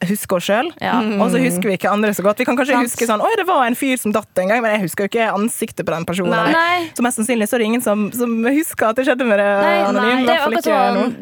husker 0.07 0.35
oss 0.37 0.47
sjøl, 0.49 0.67
Ja. 0.83 0.97
og 0.99 1.29
så 1.31 1.39
husker 1.39 1.69
vi 1.69 1.77
ikke 1.77 1.89
andre 1.91 2.09
så 2.13 2.23
godt. 2.25 2.37
Vi 2.41 2.45
kan 2.45 2.57
kanskje 2.57 2.75
Sant. 2.75 2.89
huske 2.89 3.07
sånn 3.07 3.21
Oi, 3.23 3.31
det 3.39 3.45
var 3.47 3.63
en 3.65 3.75
fyr 3.75 3.95
som 3.97 4.11
datt 4.11 4.27
en 4.41 4.49
gang, 4.51 4.61
men 4.61 4.73
jeg 4.75 4.81
husker 4.87 5.05
jo 5.07 5.11
ikke 5.11 5.27
ansiktet 5.33 5.85
på 5.87 5.93
den 5.95 6.05
personen. 6.05 6.31
Nei. 6.35 6.51
Nei. 6.51 6.91
Så 6.97 7.01
mest 7.05 7.17
sannsynlig 7.21 7.47
så 7.47 7.55
er 7.55 7.63
det 7.63 7.67
ingen 7.71 7.81
som, 7.85 8.11
som 8.11 8.33
husker 8.43 8.89
at 8.89 8.95
det 8.99 9.05
skjedde 9.07 9.25
med 9.27 9.39
det 9.39 9.47
anonyme. 9.87 10.25
det, 10.27 10.35
er 10.35 10.49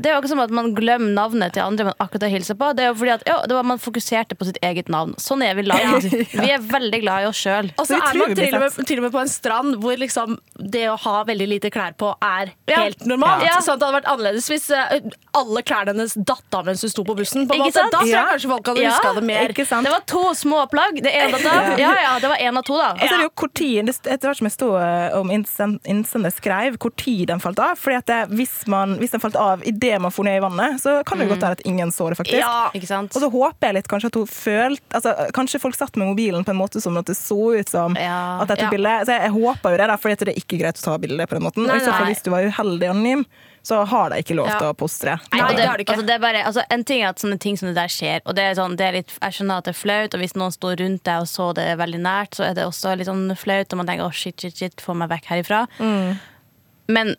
det 0.01 0.09
er 0.09 0.13
jo 0.13 0.17
akkurat 0.17 0.29
som 0.33 0.39
at 0.45 0.49
man 0.57 0.73
glemmer 0.77 1.13
navnet 1.13 1.53
til 1.53 1.61
andre 1.63 1.85
man 1.91 1.97
akkurat 1.99 2.25
har 2.27 2.33
hilst 2.33 2.55
på. 2.57 2.71
Det 2.75 2.83
er 2.85 2.89
jo 2.91 2.95
fordi 2.99 3.13
at 3.15 3.23
ja, 3.29 3.37
det 3.45 3.53
var 3.55 3.63
Man 3.65 3.79
fokuserte 3.81 4.35
på 4.37 4.45
sitt 4.45 4.57
eget 4.61 4.89
navn. 4.89 5.13
Sånn 5.21 5.41
er 5.45 5.55
vi 5.57 5.63
lagd. 5.71 6.05
Vi 6.33 6.49
er 6.53 6.59
veldig 6.61 7.01
glad 7.01 7.23
i 7.23 7.29
oss 7.29 7.37
sjøl. 7.41 7.71
Og 7.77 7.85
Så 7.87 7.95
er 7.97 8.17
man 8.17 8.33
til 8.35 8.53
og, 8.55 8.61
med, 8.61 8.85
til 8.87 8.99
og 8.99 9.03
med 9.07 9.11
på 9.15 9.21
en 9.21 9.31
strand 9.31 9.77
hvor 9.81 9.97
liksom 9.97 10.37
det 10.59 10.85
å 10.89 10.97
ha 11.05 11.23
veldig 11.27 11.47
lite 11.49 11.69
klær 11.73 11.93
på 11.97 12.11
er 12.23 12.51
Ja. 12.69 12.81
helt 12.85 13.05
normalt. 13.05 13.43
Ja. 13.45 13.59
Sånn 13.61 13.75
at 13.77 13.79
det 13.81 13.87
hadde 13.89 13.97
vært 14.01 14.09
annerledes 14.13 14.49
hvis 14.49 14.69
eh, 14.73 14.99
alle 15.35 15.61
klærne 15.65 15.93
hennes 15.95 16.13
datt 16.17 16.53
av 16.57 16.65
mens 16.69 16.81
hun 16.85 16.89
sto 16.93 17.03
på 17.07 17.15
bussen. 17.17 17.47
På 17.47 17.55
en 17.55 17.61
Ikke 17.65 17.71
måte. 17.73 17.81
sant? 17.81 17.91
Da 17.91 17.99
tror 17.99 18.13
jeg 18.13 18.29
kanskje 18.33 18.51
folk 18.55 18.71
hadde 18.71 18.81
Ja. 18.85 18.95
huska 18.95 19.13
det 19.19 19.23
mer. 19.27 19.53
Ikke 19.53 19.65
sant? 19.67 19.85
Det 19.85 19.91
var 19.93 20.03
to 20.09 20.23
små 20.35 20.63
plagg. 20.71 20.97
Det 21.03 21.11
ene 21.13 21.37
datt. 21.37 21.77
Ja 21.85 21.91
ja, 22.01 22.13
det 22.19 22.29
var 22.31 22.37
én 22.41 22.57
av 22.57 22.63
to, 22.65 22.77
da. 22.79 22.91
Og 22.95 22.99
så 23.03 23.11
er 23.13 23.17
det 23.21 23.27
jo 23.27 23.33
hvor 23.35 23.51
tid, 23.53 23.89
Etter 23.89 24.29
hvert 24.29 24.37
som 24.39 24.47
jeg 24.49 24.55
stod 24.55 24.75
eh, 24.81 25.17
om 25.19 25.29
innsend- 25.33 25.79
innsender 25.85 26.31
skrev, 26.33 26.77
hvor 26.81 26.93
tid 26.95 27.27
den 27.29 27.39
falt 27.43 27.59
av. 27.59 27.75
Fordi 27.77 27.97
at 27.99 28.05
det, 28.09 28.19
hvis, 28.35 28.53
man, 28.71 28.95
hvis 29.01 29.11
den 29.13 29.21
falt 29.23 29.35
av 29.39 29.61
idet 29.67 29.99
man 30.01 30.11
for 30.15 30.23
ned 30.27 30.39
i 30.39 30.43
vannet, 30.43 30.79
så 30.81 31.03
kan 31.05 31.17
det 31.19 31.27
jo 31.27 31.33
godt 31.35 31.43
være 31.45 31.59
at 31.59 31.65
ingen 31.67 31.91
så 31.91 32.09
det, 32.09 32.17
faktisk. 32.19 32.39
Ja. 32.41 32.69
Ikke 32.73 32.87
sant? 32.89 33.15
Og 33.15 33.21
så 33.25 33.29
håper 33.33 33.67
jeg 33.69 33.77
litt 33.79 33.89
kanskje 33.91 34.11
at 34.13 34.19
hun 34.21 34.27
følte 34.31 34.95
altså, 34.95 35.13
Kanskje 35.35 35.59
folk 35.61 35.75
satt 35.77 35.95
med 35.99 36.07
mobilen 36.13 36.45
på 36.47 36.51
en 36.55 36.59
måte 36.59 36.81
som 36.81 36.95
at 36.97 37.05
det 37.09 37.17
så 37.19 37.39
ut 37.59 37.69
som 37.69 37.95
Ja. 37.99 38.39
at 38.41 38.49
jeg 38.53 38.59
Ja. 38.65 38.69
bildet 38.71 39.05
Så 39.05 39.11
jeg, 39.17 39.21
jeg 39.27 39.31
håper 39.35 39.71
jo 39.75 39.77
det, 39.77 39.87
da, 39.91 39.97
fordi 39.97 40.13
at 40.13 40.19
det 40.25 40.33
er 40.35 40.39
ikke 40.41 40.59
greit 40.61 40.79
å 40.79 40.85
ta 40.85 40.97
bilde 40.97 41.27
på 41.27 41.35
den 41.37 41.43
måten. 41.43 41.65
Nei, 41.67 41.75
og 41.75 41.81
i 41.81 41.85
så 41.85 41.91
fall 41.97 42.07
hvis 42.07 42.23
du 42.23 42.31
var 42.31 42.45
uheldig 42.47 42.89
anonym, 42.89 43.25
så 43.65 43.81
har 43.89 44.11
de 44.13 44.21
ikke 44.21 44.37
lov 44.37 44.49
til 44.51 44.67
å 44.67 44.75
postre. 44.77 45.15
det. 45.17 45.31
Nei, 45.33 45.41
og 45.45 45.57
det 45.57 45.65
det, 45.65 45.87
altså, 45.89 46.05
det 46.05 46.19
bare, 46.21 46.43
altså, 46.45 46.63
en 46.69 46.85
ting 46.85 47.01
er 47.01 47.09
at 47.09 47.21
sånne 47.23 47.39
ting 47.41 47.57
som 47.57 47.69
det 47.71 47.75
der 47.77 47.91
skjer, 47.91 48.21
og 48.25 48.37
det 48.37 48.45
er 48.45 48.57
sånn, 48.59 48.77
det 48.77 48.85
er 48.85 48.97
litt, 48.99 49.13
jeg 49.17 49.37
skjønner 49.39 49.61
at 49.63 49.67
det 49.67 49.73
er 49.73 49.79
flaut, 49.79 50.13
og 50.13 50.21
hvis 50.21 50.35
noen 50.37 50.53
står 50.53 50.77
rundt 50.83 51.03
deg 51.07 51.25
og 51.25 51.29
så 51.31 51.49
det 51.57 51.65
veldig 51.81 52.01
nært, 52.05 52.37
så 52.37 52.47
er 52.49 52.57
det 52.57 52.67
også 52.69 52.93
litt 52.99 53.09
sånn 53.09 53.27
flaut, 53.39 53.73
og 53.73 53.81
man 53.81 53.89
tenker, 53.89 54.05
å 54.05 54.13
shit, 54.13 54.37
shit, 54.41 54.57
shit, 54.61 54.85
få 54.85 54.95
meg 54.97 55.09
vekk 55.15 55.31
herifra. 55.33 55.65
Men 56.85 57.15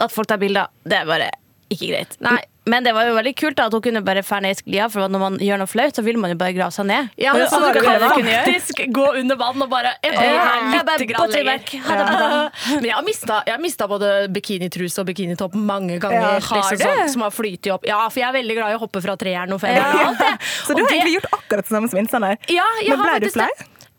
at 0.00 0.12
folk 0.12 0.28
tar 0.30 0.40
bilder, 0.42 0.72
det 0.88 1.02
er 1.02 1.08
bare 1.08 1.30
ikke 1.72 1.88
greit. 1.92 2.18
Nei. 2.24 2.40
Men 2.64 2.80
det 2.80 2.94
var 2.96 3.04
jo 3.04 3.12
veldig 3.12 3.32
kult 3.36 3.58
da, 3.58 3.66
at 3.68 3.74
hun 3.76 3.82
kunne 3.84 4.00
bare 4.00 4.22
fære 4.24 4.40
ned 4.46 4.54
i 4.54 4.56
sklia, 4.56 4.86
for 4.88 5.04
når 5.12 5.20
man 5.20 5.34
gjør 5.36 5.58
noe 5.60 5.68
flaut, 5.68 5.92
så 5.98 6.00
vil 6.06 6.16
man 6.16 6.32
jo 6.32 6.36
bare 6.40 6.54
grave 6.56 6.72
seg 6.72 6.86
ned. 6.88 7.10
Ja, 7.20 7.34
men 7.36 7.44
så 7.52 7.58
du 7.60 7.76
kan 7.84 8.00
faktisk 8.00 8.80
gå 8.88 9.04
under 9.20 9.36
vann 9.36 9.60
og 9.60 9.68
bare 9.68 9.92
Jeg 10.00 10.14
blir 10.16 10.38
her 10.40 10.62
litt 10.72 10.86
bare 10.88 11.08
grann 11.10 11.34
lenger. 11.34 12.48
Men 12.80 12.88
jeg 12.88 12.94
har 12.96 13.04
mista, 13.04 13.42
jeg 13.44 13.52
har 13.56 13.60
mista 13.60 13.88
både 13.90 14.14
bikinitruse 14.32 15.02
og 15.04 15.10
bikinitopp 15.10 15.58
mange 15.60 15.98
ganger. 16.00 16.24
Ja, 16.24 16.40
har 16.40 16.72
liksom, 16.72 16.80
sånn, 16.88 17.12
som 17.18 17.26
har 17.26 17.36
flytet 17.36 17.70
opp. 17.76 17.84
Ja, 17.88 18.00
for 18.08 18.22
jeg 18.22 18.30
er 18.30 18.36
veldig 18.38 18.56
glad 18.56 18.72
i 18.72 18.78
å 18.78 18.82
hoppe 18.86 19.04
fra 19.04 19.18
treeren 19.20 19.52
og 19.52 19.60
Ja. 19.60 19.92
felle. 20.16 20.32
Så 20.66 20.72
du 20.72 20.80
har 20.86 20.88
egentlig 20.88 21.18
gjort 21.18 21.30
akkurat 21.36 21.68
det 21.68 21.76
samme 21.76 21.92
som 21.92 22.00
innsender. 22.00 22.40
Ja, 22.48 22.64
jeg 22.80 22.96
Men 22.96 23.04
har 23.04 23.18
ble 23.20 23.28
du 23.28 23.36
flau? 23.36 23.52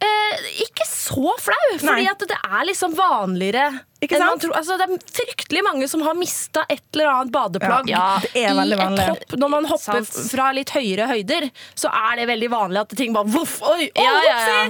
Eh, 0.05 0.47
ikke 0.65 0.85
så 0.89 1.31
flau, 1.39 1.65
fordi 1.79 2.07
at 2.11 2.25
det 2.27 2.35
er 2.43 2.65
liksom 2.67 2.97
vanligere. 2.97 3.69
Ikke 4.03 4.17
sant? 4.19 4.41
tror. 4.43 4.51
Altså, 4.59 4.75
det 4.77 4.85
er 4.89 4.97
fryktelig 5.15 5.61
mange 5.63 5.87
som 5.87 6.01
har 6.03 6.15
mista 6.19 6.65
et 6.69 6.83
eller 6.93 7.07
annet 7.13 7.31
badeplagg 7.31 7.87
Ja, 7.89 8.17
det 8.21 8.35
i 8.35 8.43
et 8.43 8.99
hopp. 9.07 9.35
Når 9.39 9.49
man 9.53 9.65
hopper 9.69 10.03
Sant. 10.03 10.31
fra 10.31 10.49
litt 10.51 10.69
høyere 10.75 11.07
høyder, 11.07 11.47
så 11.79 11.87
er 11.89 12.19
det 12.19 12.25
veldig 12.27 12.49
vanlig 12.51 12.81
at 12.83 12.95
ting 12.99 13.13
bare 13.15 13.31
voff, 13.31 13.61
oi, 13.63 13.87
oh, 13.95 14.03
Ja, 14.03 14.11
ja! 14.27 14.65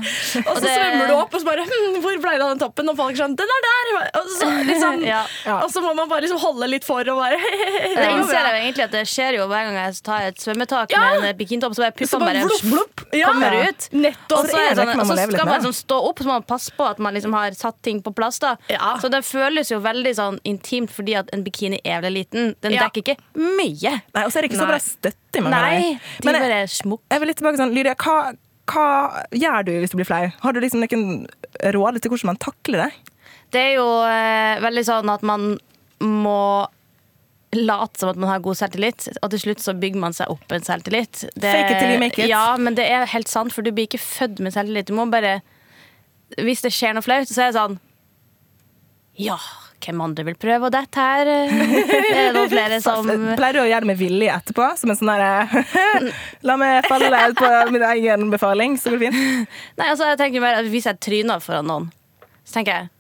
Og 0.46 0.52
så 0.58 0.62
det- 0.62 0.76
svømmer 0.78 1.08
du 1.10 1.16
opp, 1.18 1.34
og 1.34 1.42
så 1.42 1.46
bare 1.50 1.66
hm, 1.66 1.98
Hvor 2.04 2.20
ble 2.22 2.36
det 2.38 2.46
av 2.46 2.54
den 2.54 2.62
toppen? 2.62 2.90
Og 2.90 2.98
folk 3.00 3.18
sånn 3.18 3.36
Den 3.36 3.50
er 3.58 3.66
der! 3.66 3.92
Og 4.22 4.30
så, 4.36 4.50
liksom, 4.70 5.04
og 5.64 5.68
så 5.74 5.82
må 5.82 5.96
man 5.98 6.10
bare 6.12 6.22
liksom 6.28 6.40
holde 6.46 6.70
litt 6.70 6.86
for 6.86 7.02
og 7.02 7.18
bare 7.20 7.40
Det 8.00 8.06
innser 8.12 8.40
jeg 8.40 8.62
egentlig 8.62 8.86
at 8.88 8.92
det 8.96 9.04
skjer 9.10 9.40
jo 9.40 9.50
hver 9.50 9.68
gang 9.70 9.80
jeg 9.82 10.00
tar 10.06 10.30
et 10.30 10.40
svømmetak 10.42 10.94
Ja. 10.94 11.02
med 11.18 11.30
en 11.32 11.38
bikinitopp, 11.40 11.76
så 11.76 11.86
bare 11.88 12.06
Så 12.06 12.20
puppene 12.20 12.46
bare 12.46 12.62
vlopp. 12.72 13.06
Ja. 13.16 13.28
kommer 13.32 13.58
ut. 13.70 13.90
Nettopp. 13.96 14.38
Og 14.38 14.50
så, 14.52 14.60
er 14.60 14.76
sånn, 14.78 14.92
og 15.00 15.08
så 15.08 15.18
skal 15.32 15.46
man 15.50 15.60
liksom 15.60 15.76
stå 15.78 16.00
opp, 16.10 16.20
så 16.22 16.30
må 16.30 16.34
man 16.38 16.44
passe 16.48 16.72
på 16.76 16.88
at 16.88 17.00
man 17.00 17.16
liksom 17.16 17.34
har 17.36 17.56
satt 17.58 17.82
ting 17.86 18.02
på 18.06 18.14
plass. 18.16 18.40
da 18.40 18.56
Ja. 18.70 18.96
Så 19.02 19.10
det 19.12 19.15
det 19.16 19.26
føles 19.28 19.70
jo 19.72 19.80
veldig 19.84 20.12
sånn 20.18 20.38
intimt 20.48 20.92
fordi 20.94 21.16
at 21.20 21.30
en 21.36 21.44
bikini 21.46 21.80
er 21.84 22.02
veldig 22.04 22.20
liten. 22.26 22.56
Den 22.62 22.76
Ja. 22.76 22.86
dekker 22.88 23.04
ikke 23.04 23.18
mye. 23.36 23.94
Nei, 24.14 24.24
og 24.26 24.32
så 24.32 24.38
er 24.38 24.42
det 24.46 24.52
ikke 24.52 24.62
så 24.62 24.68
bra 24.70 24.80
støtte 24.84 25.40
i 25.40 25.42
mange 25.46 25.56
Nei, 25.62 26.00
de 26.22 26.26
Men 26.32 26.42
bare 26.42 26.62
smukk. 26.68 27.02
jeg 27.12 27.20
vil 27.20 27.28
litt 27.32 27.38
tilbake 27.42 27.58
sånn, 27.62 27.74
Lydia, 27.76 27.96
hva, 27.96 28.36
hva 28.68 29.26
gjør 29.32 29.66
du 29.66 29.72
hvis 29.82 29.92
du 29.92 29.98
blir 29.98 30.06
flau? 30.10 30.32
Har 30.42 30.54
du 30.54 30.60
liksom 30.62 30.82
noen 30.86 31.28
råd 31.76 32.02
til 32.02 32.12
hvordan 32.12 32.32
man 32.34 32.38
takler 32.38 32.86
det? 32.86 32.92
Det 33.52 33.62
er 33.62 33.74
jo 33.78 33.88
eh, 34.06 34.60
veldig 34.60 34.86
sånn 34.86 35.10
at 35.14 35.22
man 35.24 35.58
må 36.02 36.68
late 37.56 38.00
som 38.02 38.10
at 38.10 38.18
man 38.20 38.28
har 38.30 38.40
god 38.44 38.58
selvtillit, 38.60 39.06
og 39.24 39.30
til 39.32 39.40
slutt 39.40 39.62
så 39.64 39.72
bygger 39.80 40.02
man 40.02 40.12
seg 40.14 40.28
opp 40.34 40.52
en 40.52 40.66
selvtillit. 40.66 41.22
Det, 41.40 41.52
Fake 41.54 41.72
it 41.72 41.80
till 41.80 41.92
you 41.94 42.00
make 42.02 42.20
it. 42.20 42.28
Ja, 42.28 42.58
men 42.60 42.76
det 42.76 42.84
er 42.92 43.06
helt 43.08 43.30
sant, 43.32 43.54
for 43.56 43.62
du 43.64 43.72
blir 43.72 43.88
ikke 43.88 44.02
født 44.02 44.42
med 44.44 44.52
selvtillit. 44.52 44.90
Du 44.90 44.94
må 44.98 45.06
bare 45.10 45.42
Hvis 46.42 46.62
det 46.66 46.72
skjer 46.74 46.96
noe 46.98 47.04
flaut, 47.06 47.30
så 47.30 47.44
er 47.46 47.52
det 47.52 47.56
sånn 47.60 47.80
Ja, 49.22 49.38
hvem 49.86 50.02
andre 50.02 50.24
vil 50.28 50.36
prøve 50.40 50.68
å 50.68 50.72
dette 50.74 51.04
her? 51.04 51.30
Det 51.30 52.16
er 52.18 52.34
noen 52.36 52.50
flere 52.52 52.80
som 52.86 53.06
Pleier 53.38 53.54
du 53.56 53.62
å 53.62 53.68
gjøre 53.70 53.86
det 53.86 53.90
med 53.92 54.00
vilje 54.00 54.34
etterpå? 54.34 54.66
Som 54.80 54.92
en 54.92 54.98
sånn 55.00 55.12
herre 55.14 55.64
La 56.48 56.58
meg 56.60 56.88
falle 56.90 57.22
på 57.38 57.52
min 57.76 57.86
egen 57.92 58.28
befaling, 58.34 58.76
så 58.82 58.92
går 58.96 59.04
det 59.06 59.12
fint. 59.14 59.54
Nei, 59.80 59.88
altså 59.94 60.10
jeg 60.12 60.20
tenker 60.24 60.44
mer 60.44 60.60
at 60.60 60.68
Hvis 60.74 60.90
jeg 60.90 61.00
tryner 61.06 61.44
foran 61.44 61.70
noen, 61.72 61.88
så 62.44 62.60
tenker 62.60 62.80
jeg 62.82 62.92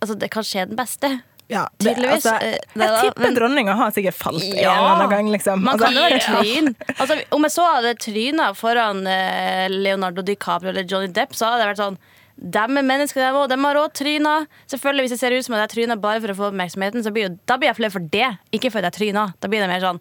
Altså, 0.00 0.14
det 0.16 0.30
kan 0.32 0.46
skje 0.48 0.62
den 0.70 0.78
beste. 0.78 1.08
Ja, 1.52 1.66
det, 1.76 1.90
Tydeligvis, 1.90 2.24
altså, 2.24 2.36
eh, 2.46 2.54
jeg 2.72 2.78
da, 2.88 3.00
tipper 3.04 3.24
men- 3.26 3.34
dronninga 3.36 3.74
har 3.76 3.90
sikkert 3.92 4.16
falt 4.16 4.40
en 4.46 4.54
eller 4.54 4.86
annen 4.94 5.10
gang, 5.10 5.26
liksom. 5.34 5.60
Man 5.66 5.74
Altså, 5.74 5.90
kan 5.90 5.98
jo 5.98 6.04
være 6.06 6.20
tryn. 6.24 6.70
Altså, 6.94 7.18
om 7.36 7.44
jeg 7.44 7.52
så 7.52 7.66
hadde 7.66 7.90
tryna 8.00 8.46
foran 8.56 9.02
eh, 9.12 9.66
Leonardo 9.74 10.24
DiCaprio 10.24 10.70
eller 10.72 10.86
Johnny 10.88 11.10
Depp, 11.12 11.36
så 11.36 11.50
hadde 11.50 11.66
det 11.66 11.68
vært 11.74 11.82
sånn 11.82 11.98
de 12.40 12.58
er 12.64 12.82
mennesker, 12.86 13.20
de 13.20 13.30
òg. 13.36 13.48
De 13.52 13.58
har 13.60 13.76
òg 13.82 13.92
tryna. 13.92 14.46
Selvfølgelig, 14.72 15.02
Hvis 15.04 15.12
det 15.16 15.18
ser 15.20 15.36
ut 15.36 15.44
som 15.44 15.54
at 15.58 15.66
jeg 15.66 15.74
tryner 15.76 16.00
bare 16.00 16.20
for 16.24 16.32
å 16.32 16.38
få 16.38 16.46
oppmerksomheten, 16.50 17.04
så 17.04 17.12
blir 17.12 17.28
jo, 17.28 17.34
da 17.46 17.58
blir 17.60 17.68
jeg 17.68 17.76
flau 17.76 17.90
for 17.92 18.00
det, 18.14 18.30
ikke 18.56 18.70
fordi 18.72 18.88
jeg 18.88 18.96
tryner. 18.96 19.34
Da 19.40 19.48
blir 19.52 19.60
det 19.60 19.68
mer 19.68 19.80
sånn 19.84 20.00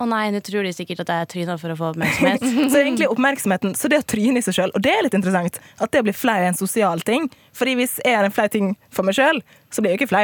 å 0.00 0.06
nei, 0.08 0.30
nå 0.32 0.38
tror 0.40 0.64
de 0.64 0.70
sikkert 0.72 1.02
at 1.04 1.10
jeg 1.12 1.28
tryner 1.34 1.58
for 1.60 1.74
å 1.74 1.76
få 1.76 1.88
oppmerksomhet. 1.92 2.40
Så 2.72 2.78
egentlig 2.80 3.08
oppmerksomheten, 3.12 3.74
så 3.76 3.90
det 3.92 3.98
å 4.00 4.06
tryne 4.08 4.40
i 4.40 4.44
seg 4.46 4.54
sjøl, 4.56 4.70
og 4.72 4.80
det 4.86 4.94
er 4.96 5.02
litt 5.04 5.12
interessant, 5.18 5.58
at 5.76 5.90
det 5.92 6.00
å 6.00 6.06
bli 6.06 6.14
flau 6.16 6.38
er 6.40 6.46
en 6.48 6.56
sosial 6.56 7.02
ting. 7.04 7.26
Fordi 7.52 7.74
hvis 7.76 7.98
jeg 8.00 8.14
er 8.16 8.24
en 8.24 8.32
flau 8.32 8.46
ting 8.48 8.70
for 8.88 9.04
meg 9.04 9.18
sjøl, 9.18 9.42
så 9.68 9.82
blir 9.84 9.92
jeg 9.92 9.98
jo 9.98 10.04
ikke 10.06 10.12
flau. 10.14 10.22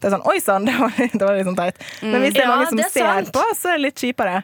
Det 0.00 0.08
er 0.08 0.14
sånn 0.14 0.24
Oi 0.32 0.38
sann, 0.40 0.64
det, 0.70 0.78
var- 0.80 0.96
det 0.96 1.20
var 1.26 1.36
litt 1.36 1.50
sånn 1.50 1.58
teit. 1.60 1.82
Men 2.06 2.24
hvis 2.24 2.38
det 2.38 2.40
er 2.40 2.48
Ja, 2.48 2.54
mange 2.54 2.70
som 2.70 2.80
er 2.80 2.88
ser 2.94 3.10
sant. 3.10 3.32
på, 3.36 3.44
så 3.58 3.74
er 3.74 3.76
det 3.76 3.84
litt 3.90 4.00
kjipere. 4.06 4.38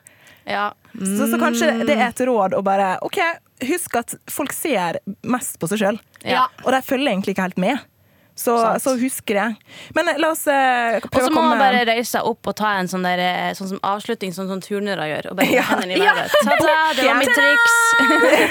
Ja. 0.53 0.67
Så, 1.01 1.31
så 1.33 1.39
kanskje 1.41 1.71
det 1.89 1.97
er 1.97 2.11
et 2.11 2.21
råd 2.29 2.53
å 2.59 2.61
bare 2.67 2.99
OK, 3.09 3.17
husk 3.69 3.97
at 4.01 4.15
folk 4.31 4.53
ser 4.57 5.01
mest 5.23 5.59
på 5.61 5.69
seg 5.71 5.83
sjøl. 5.83 5.99
Ja. 6.25 6.47
Og 6.65 6.73
de 6.75 6.83
følger 6.85 7.13
egentlig 7.13 7.35
ikke 7.37 7.49
helt 7.49 7.61
med. 7.61 7.83
Så, 8.37 8.55
så 8.83 8.97
husk 8.99 9.29
det. 9.31 9.45
Men 9.95 10.09
eh, 10.11 10.17
la 10.19 10.33
oss 10.35 10.41
eh, 10.51 10.97
Og 11.07 11.21
så 11.23 11.31
må 11.31 11.45
man 11.47 11.61
bare 11.61 11.85
reise 11.87 12.17
seg 12.17 12.27
opp 12.27 12.49
og 12.51 12.57
ta 12.59 12.73
en 12.81 12.89
sånn, 12.91 13.05
der, 13.07 13.21
eh, 13.23 13.51
sånn 13.55 13.69
som 13.71 13.79
avslutning, 13.87 14.33
sånn 14.35 14.49
som 14.51 14.59
turnere 14.65 15.07
gjør. 15.07 15.29
Og 15.31 15.39
bare 15.39 15.53
Ja. 15.55 15.63
hendene 15.69 15.95
i 15.95 16.01
været. 16.03 16.35
Ta-ta, 16.43 16.75
det 16.99 17.07
var 17.07 17.21
mitt 17.21 17.31
triks. 17.39 17.77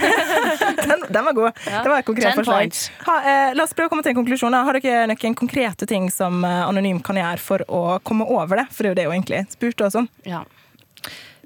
den, 0.88 1.04
den 1.10 1.28
var 1.28 1.36
god. 1.36 1.60
Det 1.66 1.84
var 1.92 1.98
et 2.00 2.08
konkret 2.08 2.40
forslag. 2.40 2.80
Ha, 3.10 3.18
eh, 3.28 3.52
la 3.60 3.68
oss 3.68 3.76
prøve 3.76 3.92
å 3.92 3.94
komme 3.98 4.08
til 4.08 4.16
en 4.16 4.22
konklusjon. 4.22 4.56
da. 4.56 4.64
Har 4.64 4.80
dere 4.80 5.04
noen 5.12 5.36
konkrete 5.44 5.90
ting 5.90 6.08
som 6.16 6.46
eh, 6.48 6.64
Anonym 6.64 7.04
kan 7.04 7.20
gjøre 7.20 7.44
for 7.44 7.68
å 7.68 7.84
komme 8.08 8.24
over 8.32 8.64
det? 8.64 8.70
For 8.72 8.88
det 8.88 8.94
er 8.94 8.96
jo 8.96 9.00
det 9.02 9.08
hun 9.10 9.18
egentlig 9.20 9.44
spurte 9.52 9.90
oss 9.92 10.00
om. 10.00 10.08
Ja. 10.24 10.46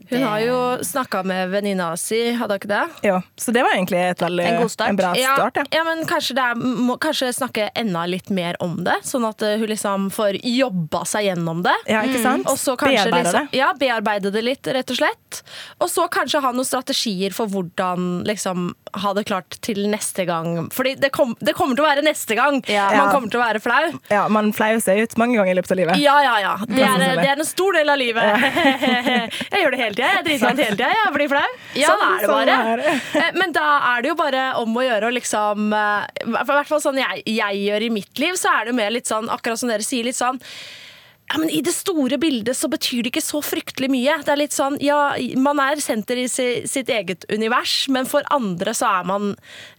Hun 0.10 0.24
har 0.24 0.40
jo 0.44 0.58
snakka 0.86 1.24
med 1.28 1.50
venninna 1.52 1.90
si, 2.00 2.20
hadde 2.38 2.56
hun 2.56 2.62
ikke 2.62 2.70
det? 2.72 2.84
Ja, 3.08 3.22
så 3.36 3.52
det 3.56 3.64
var 3.66 3.76
egentlig 3.76 4.02
veldig, 4.20 4.46
En 4.48 4.70
start. 4.70 4.96
bra 4.98 5.14
start. 5.16 5.56
ja, 5.58 5.64
Ja. 5.64 5.66
ja, 5.78 5.84
men 5.84 6.06
kanskje, 6.08 6.38
er, 6.40 6.56
må 6.56 6.98
kanskje 7.02 7.32
snakke 7.36 7.70
enda 7.76 8.06
litt 8.08 8.30
mer 8.30 8.56
om 8.64 8.78
det, 8.84 8.96
sånn 9.04 9.26
at 9.28 9.42
eh, 9.42 9.58
hun 9.60 9.68
liksom 9.72 10.10
får 10.14 10.40
jobba 10.44 11.04
seg 11.06 11.28
gjennom 11.30 11.64
det. 11.66 11.76
Ja, 11.92 12.04
ikke 12.08 12.22
sant? 12.24 12.48
Kanskje 12.48 12.78
Bearbeide 12.78 13.24
liksom, 13.24 13.48
det. 13.52 13.58
Ja, 13.58 13.72
bearbeide 13.80 14.32
det 14.32 14.44
litt, 14.46 14.68
rett 14.68 14.92
og 14.94 14.98
slett. 15.00 15.42
Og 15.84 15.90
så 15.92 16.08
kanskje 16.12 16.42
ha 16.44 16.52
noen 16.56 16.66
strategier 16.68 17.34
for 17.36 17.48
hvordan 17.52 18.24
liksom 18.28 18.72
ha 18.98 19.12
det 19.14 19.26
klart 19.30 19.58
til 19.62 19.84
neste 19.92 20.26
gang. 20.26 20.70
Fordi 20.74 20.96
det, 20.96 21.12
kom, 21.14 21.36
det 21.44 21.54
kommer 21.58 21.76
til 21.78 21.84
å 21.84 21.88
være 21.90 22.04
neste 22.06 22.36
gang 22.38 22.62
Ja. 22.72 22.88
man 22.96 23.12
kommer 23.12 23.30
til 23.34 23.40
å 23.42 23.44
være 23.44 23.60
flau. 23.62 23.92
Ja, 24.10 24.28
man 24.32 24.54
flauer 24.56 24.80
seg 24.82 25.04
ut 25.04 25.18
mange 25.20 25.36
ganger 25.38 25.52
i 25.52 25.58
løpet 25.60 25.72
av 25.76 25.78
livet. 25.82 26.00
Ja, 26.02 26.16
ja, 26.24 26.36
ja. 26.42 26.54
Det 26.66 26.82
er, 26.84 27.04
det 27.20 27.28
er 27.28 27.36
en 27.42 27.46
stor 27.48 27.76
del 27.78 27.90
av 27.94 28.00
livet. 28.00 28.48
jeg 29.52 29.62
gjør 29.64 29.76
det 29.76 29.82
hele 29.82 29.97
tida. 29.98 30.08
Jeg 30.14 30.22
er 30.22 30.28
dritvant 30.30 30.64
hele 30.64 30.78
tida. 30.80 30.92
Jeg 30.96 31.14
blir 31.18 31.32
flau. 31.34 31.44
Sånn 31.76 32.06
er 32.08 32.18
det 32.22 32.32
sånn 32.32 32.34
bare. 32.38 32.58
er 32.74 32.84
det. 32.86 32.96
Eh, 33.24 33.32
Men 33.42 33.56
da 33.58 33.68
er 33.92 34.02
det 34.06 34.14
jo 34.14 34.18
bare 34.24 34.48
om 34.64 34.78
å 34.82 34.88
gjøre 34.88 35.12
å 35.12 35.16
liksom 35.18 35.70
eh, 35.74 36.26
I 36.26 36.48
hvert 36.54 36.70
fall 36.72 36.84
sånn 36.88 37.02
jeg, 37.04 37.24
jeg 37.36 37.64
gjør 37.68 37.88
i 37.90 37.94
mitt 38.02 38.24
liv, 38.24 38.38
så 38.40 38.54
er 38.56 38.66
det 38.70 38.76
jo 38.76 38.82
mer 38.84 38.94
litt 38.94 39.10
sånn, 39.10 39.28
akkurat 39.34 39.60
som 39.62 39.70
dere 39.74 39.86
sier, 39.86 40.06
litt 40.08 40.18
sånn 40.20 40.40
ja, 41.28 41.36
men 41.42 41.50
I 41.52 41.58
det 41.60 41.74
store 41.76 42.16
bildet 42.24 42.56
så 42.56 42.70
betyr 42.72 43.02
det 43.04 43.10
ikke 43.12 43.20
så 43.26 43.42
fryktelig 43.44 43.90
mye. 43.92 44.14
Det 44.24 44.32
er 44.32 44.40
litt 44.40 44.54
sånn, 44.56 44.78
ja, 44.80 45.10
Man 45.36 45.60
er 45.60 45.76
senter 45.84 46.16
i 46.22 46.30
si, 46.32 46.46
sitt 46.72 46.88
eget 46.88 47.26
univers, 47.36 47.74
men 47.92 48.08
for 48.08 48.24
andre 48.32 48.72
så 48.72 48.88
er 49.02 49.10
man 49.10 49.34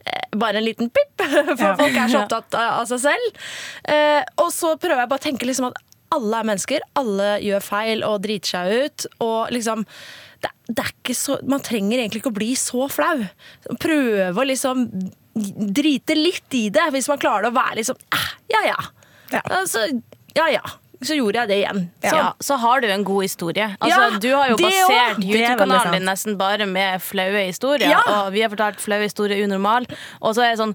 eh, 0.05 0.27
bare 0.37 0.61
en 0.61 0.67
liten 0.67 0.91
pip. 0.93 1.15
For 1.25 1.65
Ja. 1.65 1.73
folk 1.81 1.97
er 1.97 2.13
så 2.13 2.21
opptatt 2.27 2.53
av, 2.61 2.85
seg 2.91 3.01
selv. 3.07 3.41
Eh, 3.89 4.21
og 4.45 4.53
så 4.53 4.75
prøver 4.77 5.01
jeg 5.07 5.09
bare 5.15 5.23
å 5.23 5.27
tenke 5.31 5.49
liksom 5.49 5.71
at 5.71 5.81
alle 6.15 6.41
er 6.41 6.49
mennesker. 6.49 6.89
Alle 6.99 7.37
gjør 7.45 7.65
feil 7.65 8.05
og 8.07 8.23
driter 8.25 8.55
seg 8.55 8.73
ut. 8.73 9.07
Og 9.25 9.55
liksom 9.55 9.85
det, 10.43 10.51
det 10.69 10.83
er 10.85 10.91
ikke 10.93 11.17
så, 11.19 11.39
Man 11.51 11.63
trenger 11.67 11.99
egentlig 11.99 12.23
ikke 12.23 12.33
å 12.33 12.39
bli 12.39 12.53
så 12.59 12.89
flau. 12.93 13.25
Prøve 13.83 14.43
å 14.43 14.47
liksom 14.47 14.87
drite 15.79 16.17
litt 16.19 16.55
i 16.59 16.67
det, 16.75 16.89
hvis 16.95 17.09
man 17.11 17.21
klarer 17.23 17.51
å 17.51 17.55
være 17.55 17.79
liksom 17.79 17.99
eh, 18.17 18.29
Ja 18.51 18.63
ja. 18.67 18.79
Ja. 19.31 19.43
Altså, 19.61 19.85
ja 20.35 20.49
ja. 20.57 20.65
Så 21.05 21.15
gjorde 21.15 21.45
jeg 21.45 21.51
det 21.53 21.57
igjen. 21.61 21.85
Så, 22.03 22.11
ja. 22.17 22.31
så 22.43 22.57
har 22.59 22.81
du 22.83 22.89
en 22.91 23.05
god 23.07 23.23
historie. 23.23 23.69
Altså, 23.79 23.99
Ja, 24.01 24.19
du 24.19 24.29
har 24.35 24.49
jo 24.51 24.57
basert 24.59 24.95
er 24.97 25.21
YouTube-kanalen 25.23 25.95
din 25.95 26.09
nesten 26.09 26.39
bare 26.41 26.67
med 26.67 27.05
flaue 27.05 27.45
historier. 27.47 27.93
Ja. 27.93 28.01
Og 28.17 28.33
vi 28.35 28.43
har 28.43 28.51
fortalt 28.51 28.83
flaue 28.83 29.07
historier 29.07 29.45
unormal. 29.47 29.87
Og 30.19 30.35
så 30.35 30.43
er 30.43 30.57
det 30.57 30.63
sånn 30.65 30.75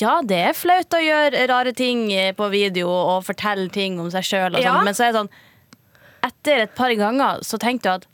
ja, 0.00 0.20
det 0.24 0.38
er 0.48 0.54
flaut 0.56 0.94
å 0.96 1.00
gjøre 1.02 1.46
rare 1.50 1.72
ting 1.76 2.06
på 2.36 2.48
video 2.52 2.88
og 2.88 3.24
fortelle 3.26 3.68
ting 3.72 3.98
om 4.00 4.10
seg 4.10 4.24
sjøl, 4.24 4.60
Ja. 4.62 4.78
men 4.82 4.94
så 4.94 5.08
er 5.08 5.12
det 5.12 5.20
sånn 5.22 5.32
Etter 6.22 6.60
et 6.62 6.74
par 6.78 6.92
ganger 6.94 7.40
så 7.42 7.58
tenkte 7.58 7.88
jeg 7.90 8.00
at 8.02 8.06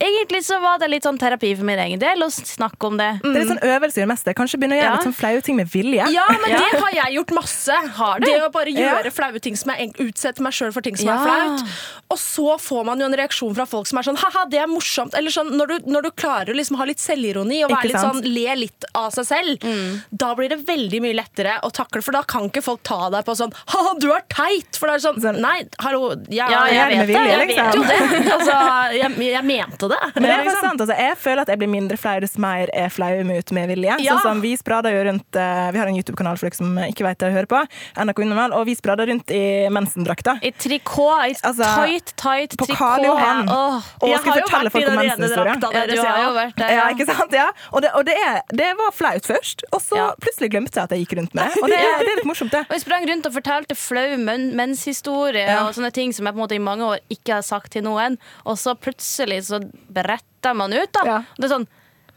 egentlig 0.00 0.42
så 0.44 0.60
var 0.60 0.78
det 0.78 0.88
litt 0.90 1.02
sånn 1.06 1.18
terapi 1.18 1.54
for 1.56 1.64
min 1.64 1.78
egen 1.78 1.98
del 2.02 2.20
å 2.22 2.28
snakke 2.30 2.86
om 2.86 2.96
det. 3.00 3.20
Det 3.22 3.30
er 3.30 3.40
litt 3.40 3.48
sånn 3.52 3.64
øvelse 3.64 3.96
i 3.98 4.02
det 4.04 4.08
meste. 4.10 4.34
Kanskje 4.36 4.58
begynne 4.60 4.76
å 4.76 4.80
gjøre 4.80 4.90
Ja. 4.90 4.96
litt 4.98 5.06
sånn 5.08 5.16
flaue 5.16 5.40
ting 5.42 5.56
med 5.56 5.68
vilje. 5.72 6.04
Ja, 6.12 6.26
men 6.28 6.50
Ja. 6.50 6.58
det 6.58 6.80
har 6.80 6.90
jeg 6.92 7.16
gjort 7.16 7.32
masse. 7.34 7.72
Har 7.96 8.18
du? 8.20 8.26
Det 8.26 8.40
å 8.42 8.50
bare 8.52 8.66
gjøre 8.72 9.04
Ja. 9.04 9.10
flaue 9.10 9.40
ting 9.40 9.56
som 9.56 9.72
jeg 9.74 9.92
utsette 9.98 10.40
meg 10.40 10.52
sjøl 10.52 10.72
for 10.72 10.80
ting 10.82 10.96
som 10.96 11.08
Ja. 11.08 11.14
er 11.14 11.24
flaut. 11.24 11.68
Og 12.10 12.18
så 12.18 12.58
får 12.60 12.84
man 12.84 12.98
jo 12.98 13.06
en 13.06 13.14
reaksjon 13.14 13.54
fra 13.54 13.64
folk 13.66 13.86
som 13.86 13.98
er 13.98 14.02
sånn 14.02 14.18
ha-ha, 14.18 14.44
det 14.46 14.58
er 14.60 14.66
morsomt. 14.66 15.14
Eller 15.14 15.30
sånn, 15.30 15.50
når 15.52 15.66
du, 15.68 15.78
når 15.90 16.02
du 16.02 16.10
klarer 16.10 16.48
å 16.50 16.56
liksom 16.56 16.76
ha 16.76 16.84
litt 16.84 16.98
selvironi 16.98 17.62
og 17.64 17.70
være 17.70 17.84
litt 17.84 17.96
sånn, 17.96 18.20
le 18.24 18.54
litt 18.56 18.84
av 18.94 19.12
seg 19.12 19.24
selv, 19.26 20.02
da 20.14 20.34
blir 20.34 20.48
det 20.48 20.66
veldig 20.66 21.00
mye 21.00 21.14
lettere 21.14 21.60
å 21.62 21.70
takle, 21.72 22.02
for 22.02 22.12
da 22.12 22.22
kan 22.22 22.48
ikke 22.50 22.62
folk 22.62 22.82
ta 22.82 23.08
deg 23.10 23.24
på 23.24 23.36
sånn 23.36 23.52
ha-ha, 23.68 23.94
du 23.98 24.10
er 24.12 24.22
teit! 24.28 24.76
For 24.76 24.86
det 24.88 24.96
er 25.04 25.08
sånn, 25.12 25.20
Sånn- 25.20 25.38
nei, 25.40 25.62
hallo, 25.80 26.10
jeg, 26.28 26.50
Ja, 26.50 26.64
jeg 26.66 26.74
Gjør 26.74 26.88
vet 26.88 26.98
det, 26.98 27.06
vilje, 27.06 27.26
jeg 27.30 27.48
liksom. 27.48 27.66
vet 27.66 27.74
jo 27.74 27.82
det. 27.82 28.30
Altså, 28.40 28.92
jeg, 28.96 29.18
jeg 29.18 29.44
mente 29.44 29.79
det. 29.88 29.98
Men 30.14 30.22
det 30.22 30.30
er 30.30 30.44
faktisk 30.44 30.60
sant, 30.66 30.80
altså, 30.80 30.96
Jeg 31.00 31.16
føler 31.16 31.40
at 31.42 31.48
jeg 31.48 31.58
blir 31.58 31.68
mindre 31.72 31.96
flau 31.96 32.20
dess 32.20 32.36
mer 32.38 32.68
jeg 32.74 32.90
flauer 32.92 33.24
meg 33.24 33.38
ut 33.38 33.52
med 33.52 33.68
vilje. 33.68 33.96
Ja. 34.04 34.12
Sånn 34.18 34.20
som 34.22 34.40
Vi 34.42 34.56
sprader 34.56 34.90
jo 34.92 35.04
rundt 35.08 35.36
eh, 35.36 35.70
Vi 35.72 35.78
har 35.78 35.86
en 35.86 35.96
YouTube-kanal 35.96 36.36
for 36.36 36.48
dere 36.50 36.56
som 36.58 36.76
ikke 36.84 37.04
vet 37.06 37.18
det 37.18 37.32
hører 37.32 37.46
på. 37.46 37.62
NRK 37.96 38.18
Unormal, 38.26 38.52
og 38.52 38.66
vi 38.66 38.74
sprader 38.74 39.06
rundt 39.06 39.30
i 39.30 39.42
mensendrakta. 39.72 40.36
I 40.42 40.50
trikot, 40.52 41.24
i 41.30 41.34
Altså, 41.46 41.64
tight, 41.64 42.12
tight 42.16 42.56
på 42.58 42.66
trikot. 42.66 42.78
Karl 42.78 43.04
Johan. 43.08 43.48
Og 43.48 44.08
Jeg 44.08 44.18
skal 44.20 44.42
fortelle 44.42 44.70
folk 44.74 44.88
om 44.90 44.98
mensenhistorien. 45.00 45.64
Ja, 45.70 45.86
du 45.86 45.96
har 46.02 46.20
jo 46.24 46.30
vært 46.36 46.56
der. 46.60 46.74
Ja, 46.76 46.88
ikke 46.92 47.06
sant? 47.08 47.32
Ja. 47.32 47.48
Og, 47.72 47.80
det, 47.84 47.90
og 47.94 48.04
det, 48.08 48.16
er, 48.20 48.40
det 48.52 48.70
var 48.78 48.90
flaut 48.92 49.24
først, 49.26 49.64
og 49.72 49.80
så 49.84 49.96
Ja. 49.96 50.08
plutselig 50.20 50.50
glemte 50.50 50.76
jeg 50.80 50.84
at 50.84 50.90
jeg 50.96 51.06
gikk 51.06 51.16
rundt 51.20 51.34
med. 51.34 51.50
Og 51.62 51.68
det, 51.68 51.76
det 51.78 52.08
er 52.08 52.16
litt 52.16 52.24
morsomt, 52.28 52.50
det. 52.52 52.64
Og 52.68 52.74
jeg 52.74 52.80
sprang 52.82 53.04
rundt 53.08 53.26
og 53.28 53.32
fortalte 53.34 53.74
flau 53.78 54.16
men 54.18 54.50
menshistorie 54.56 55.44
Ja. 55.46 55.60
og 55.68 55.74
sånne 55.76 55.92
ting 55.94 56.12
som 56.16 56.26
jeg 56.26 56.34
på 56.34 56.38
en 56.40 56.44
måte 56.44 56.56
i 56.56 56.62
mange 56.62 56.82
år 56.86 56.98
ikke 57.12 57.36
har 57.38 57.44
sagt 57.46 57.72
til 57.76 57.84
noen. 57.86 58.16
Og 58.48 58.56
så 58.58 58.74
plutselig 58.74 59.42
så 59.50 59.59
beretter 59.92 60.56
man 60.56 60.74
ut, 60.74 60.92
da. 60.96 61.06
Ja. 61.06 61.18
Og 61.34 61.42
det 61.42 61.50
er 61.50 61.54
sånn 61.56 61.68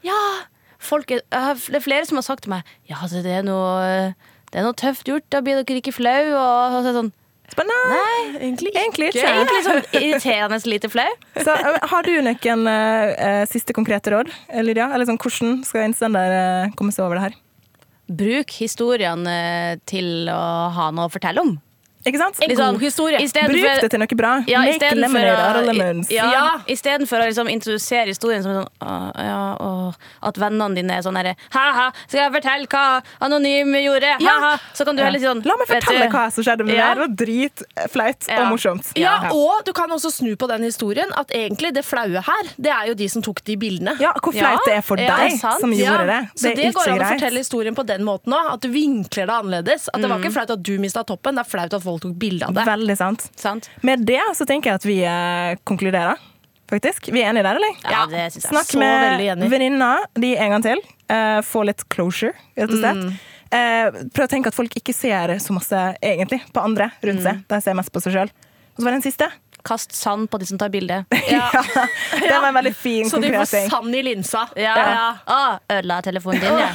Ja, 0.04 0.20
folk 0.78 1.10
er, 1.14 1.24
det 1.24 1.80
er 1.80 1.84
flere 1.84 2.06
som 2.08 2.20
har 2.20 2.26
sagt 2.26 2.44
til 2.46 2.54
meg 2.56 2.68
Ja, 2.90 3.00
altså, 3.00 3.22
det 3.24 3.40
er 3.40 3.44
noe 3.46 4.14
det 4.54 4.60
er 4.60 4.68
noe 4.68 4.78
tøft 4.78 5.08
gjort, 5.10 5.24
da 5.34 5.40
blir 5.42 5.58
dere 5.58 5.80
ikke 5.80 5.90
flau. 5.90 6.20
Og, 6.30 6.38
og 6.38 6.74
så 6.76 6.78
er 6.78 6.92
det 6.92 6.98
sånn 7.00 7.12
Spennende! 7.50 7.90
nei, 7.90 8.20
Nei, 8.32 8.38
egentlig 8.48 9.10
ikke. 9.10 9.24
egentlig 9.28 9.58
sånn 9.66 9.80
irriterende 9.98 10.58
lite 10.70 10.88
flau. 10.88 11.08
Så, 11.36 11.52
eh, 11.52 11.74
har 11.90 12.06
du 12.06 12.12
noen 12.24 12.68
eh, 12.70 13.42
siste 13.50 13.74
konkrete 13.76 14.14
råd, 14.14 14.30
Lydia? 14.64 14.86
Eller 14.94 15.10
sånn, 15.10 15.18
hvordan 15.20 15.58
skal 15.66 15.84
innsender 15.90 16.36
uh, 16.38 16.72
komme 16.78 16.94
seg 16.94 17.04
over 17.04 17.18
det 17.18 17.26
her? 17.26 17.36
Bruk 18.22 18.54
historiene 18.62 19.36
til 19.90 20.30
å 20.32 20.40
ha 20.76 20.88
noe 20.94 21.10
å 21.10 21.12
fortelle 21.12 21.44
om. 21.44 21.52
Ikke 22.04 22.18
sant? 22.20 22.36
En 22.44 22.54
god 22.56 22.80
historie. 22.80 23.18
Bruk 23.18 23.32
for- 23.64 23.80
det 23.80 23.90
til 23.90 23.98
noe 24.00 24.16
bra. 24.16 24.32
Ja, 24.46 24.60
Make 24.60 24.94
lemonade 24.94 25.38
out 25.48 25.56
of 25.56 25.74
lemons. 25.74 26.10
Ja, 26.10 26.30
Ja. 26.30 26.58
Istedenfor 26.68 27.20
å 27.22 27.26
liksom 27.28 27.48
introdusere 27.48 28.06
historien 28.12 28.42
som 28.42 28.52
sånn 28.52 28.68
«Å, 28.82 29.12
ja, 29.16 29.56
og 29.60 29.94
At 30.22 30.34
vennene 30.36 30.74
dine 30.74 30.90
er 30.98 31.02
sånn 31.02 31.16
herre 31.16 31.36
Ha-ha, 31.52 31.90
skal 32.08 32.20
jeg 32.20 32.32
fortelle 32.32 32.66
hva 32.66 33.02
Anonym 33.22 33.72
gjorde? 33.80 34.16
Ja. 34.20 34.34
Ha-ha. 34.40 34.58
Så 34.74 34.84
kan 34.84 34.96
du 34.96 35.02
heller 35.02 35.18
si 35.18 35.24
sånn 35.26 35.44
La 35.46 35.54
meg 35.56 35.66
fortelle 35.68 36.10
hva 36.10 36.30
som 36.32 36.44
skjedde 36.44 36.64
med 36.66 36.74
Ja. 36.76 36.94
det. 36.94 37.00
Det 37.00 37.08
var 37.08 37.26
dritflaut 37.26 38.28
Ja. 38.28 38.40
og 38.42 38.52
morsomt. 38.52 38.92
Ja, 38.96 39.30
og 39.32 39.64
du 39.64 39.72
kan 39.72 39.88
også 39.90 40.10
snu 40.12 40.36
på 40.36 40.48
den 40.48 40.62
historien 40.62 41.10
at 41.16 41.28
egentlig 41.30 41.72
det 41.74 41.84
flaue 41.84 42.20
her, 42.20 42.42
det 42.60 42.70
er 42.72 42.86
jo 42.88 42.94
de 42.94 43.08
som 43.08 43.22
tok 43.22 43.42
de 43.44 43.56
bildene. 43.56 43.96
Ja, 44.00 44.12
hvor 44.22 44.32
flaut 44.32 44.60
det 44.66 44.74
er 44.78 44.82
for 44.82 44.96
ja, 44.98 45.16
deg 45.16 45.38
som 45.40 45.72
Ja, 45.72 45.90
gjorde 45.92 46.06
det. 46.06 46.20
Så 46.36 46.42
Det 46.48 46.56
det 46.56 46.66
er 46.66 46.72
går 46.72 46.88
an 46.88 46.98
å 47.00 47.18
fortelle 47.18 47.38
historien 47.38 47.74
på 47.74 47.86
den 47.86 48.02
måten 48.04 48.32
òg. 48.32 48.52
At 48.54 48.60
du 48.60 48.68
vinkler 48.68 49.26
det 49.26 49.34
annerledes. 49.34 49.88
At 49.92 50.00
det 50.00 50.08
var 50.10 50.18
ikke 50.18 50.32
flaut 50.32 50.50
at 50.50 50.62
du 50.62 50.78
mista 50.78 51.02
toppen, 51.04 51.34
det 51.36 51.46
er 51.46 51.50
flaut 51.50 51.72
at 51.74 51.82
folk 51.82 51.93
tok 52.02 52.14
bilde 52.20 52.46
av 52.48 52.54
det. 52.56 52.64
Veldig 52.66 52.96
sant. 52.98 53.26
Sant? 53.36 53.70
Med 53.82 54.04
det 54.08 54.20
så 54.38 54.46
tenker 54.48 54.70
jeg 54.72 54.80
at 54.80 54.86
vi 54.88 54.96
eh, 55.04 55.54
konkluderer, 55.68 56.18
faktisk. 56.70 57.10
Vi 57.14 57.22
er 57.22 57.30
enige 57.32 57.44
der, 57.46 57.60
eller? 57.60 57.76
Ja, 57.84 58.06
det 58.10 58.24
synes 58.32 58.44
jeg. 58.44 58.50
Snakk 58.50 58.70
så 58.72 58.80
veldig 58.80 59.20
med 59.20 59.30
enig. 59.36 59.50
venninna 59.52 59.92
di 60.18 60.34
en 60.36 60.56
gang 60.56 60.62
til. 60.64 60.82
Eh, 61.12 61.40
få 61.44 61.62
litt 61.68 61.86
closure, 61.92 62.32
rett 62.56 62.70
og 62.72 62.80
slett. 62.80 63.04
Mm. 63.04 63.14
Eh, 63.54 64.02
prøv 64.16 64.24
å 64.26 64.30
tenke 64.32 64.50
at 64.50 64.56
folk 64.56 64.72
ikke 64.80 64.94
ser 64.96 65.36
så 65.38 65.54
masse 65.54 65.80
egentlig 66.02 66.40
på 66.52 66.62
andre 66.64 66.90
rundt 67.04 67.20
Mm. 67.22 67.26
seg. 67.28 67.42
De 67.48 67.60
ser 67.62 67.74
mest 67.78 67.92
på 67.94 68.00
seg 68.02 68.12
sjøl. 68.16 68.30
Og 68.74 68.80
så 68.80 68.84
var 68.88 68.90
det 68.96 69.02
den 69.02 69.10
siste. 69.12 69.28
Kast 69.64 69.94
sand 69.96 70.26
på 70.28 70.36
de 70.40 70.44
som 70.48 70.58
tar 70.60 70.68
bilde. 70.68 71.04
Ja. 71.30 71.46
Det 72.20 72.32
var 72.40 72.48
en 72.50 72.54
veldig 72.58 72.74
fin, 72.76 73.06
Så 73.08 73.20
de 73.22 73.30
får 73.32 73.68
sand 73.70 73.94
i 73.96 74.02
linsa. 74.02 74.42
Ja. 74.56 74.74
Ja. 74.76 75.06
Å, 75.24 75.38
ødela 75.70 76.00
telefonen 76.04 76.40
din, 76.42 76.58
ja. 76.58 76.72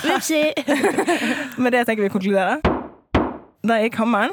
Med 1.62 1.74
det 1.76 1.84
tenker 1.86 2.02
vi 2.06 2.10
å 2.10 2.14
konkludere. 2.16 2.56
Da 3.62 3.78
gikk 3.84 3.98
hammeren. 4.00 4.32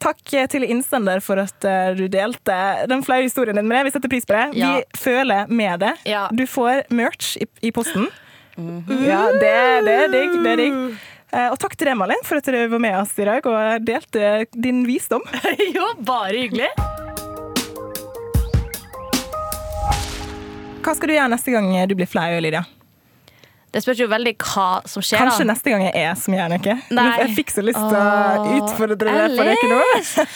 Takk 0.00 0.32
til 0.48 0.64
innsender 0.64 1.20
for 1.20 1.40
at 1.42 1.64
eh, 1.68 1.92
du 1.98 2.06
delte 2.08 2.56
den 2.88 3.02
flaue 3.04 3.26
historien 3.26 3.58
din 3.58 3.68
med 3.68 3.80
det. 3.82 3.90
Vi 3.90 3.94
setter 3.98 4.12
pris 4.12 4.26
på 4.26 4.32
det. 4.32 4.46
Ja. 4.56 4.72
Vi 4.78 5.00
føler 5.02 5.50
med 5.52 5.82
det. 5.84 5.94
Ja. 6.08 6.28
Du 6.32 6.46
får 6.48 6.86
merch 6.88 7.34
i, 7.36 7.48
i 7.68 7.72
posten. 7.72 8.08
Ja, 8.56 9.26
det, 9.32 9.52
det 9.86 9.96
er 9.98 10.08
digg. 10.12 10.38
Det 10.40 10.54
er 10.54 10.62
digg. 10.64 10.78
Eh, 11.30 11.46
og 11.52 11.60
takk 11.62 11.76
til 11.76 11.90
deg, 11.90 11.98
Malin, 12.00 12.24
for 12.26 12.40
at 12.40 12.48
du 12.48 12.58
var 12.72 12.82
med 12.82 12.96
oss 12.98 13.12
i 13.20 13.28
dag 13.28 13.44
og 13.46 13.84
delte 13.86 14.32
din 14.56 14.82
visdom. 14.88 15.22
jo, 15.76 15.92
bare 16.00 16.46
hyggelig. 16.46 16.72
Hva 20.80 20.96
skal 20.96 21.10
du 21.10 21.18
gjøre 21.18 21.32
neste 21.36 21.52
gang 21.52 21.74
du 21.86 21.98
blir 21.98 22.08
flau, 22.08 22.32
Lydia? 22.40 22.64
Det 23.70 23.82
spørs 23.84 24.00
jo 24.02 24.08
veldig 24.10 24.32
hva 24.42 24.66
som 24.90 25.04
skjer, 25.04 25.20
Kanskje 25.22 25.44
da. 25.44 25.52
neste 25.52 25.70
gang 25.70 25.84
jeg 25.84 25.94
er 26.00 26.16
som 26.18 26.34
gjør 26.34 26.48
noe? 26.50 26.74
Nei. 26.96 27.06
Jeg 27.20 27.34
fikk 27.36 27.52
så 27.54 27.62
lyst 27.62 27.78
til 27.78 27.98
å 28.00 28.56
utfordre 28.58 28.96
deg 28.98 29.36
på 29.36 29.46
noe 29.46 29.70
nå. 29.70 29.78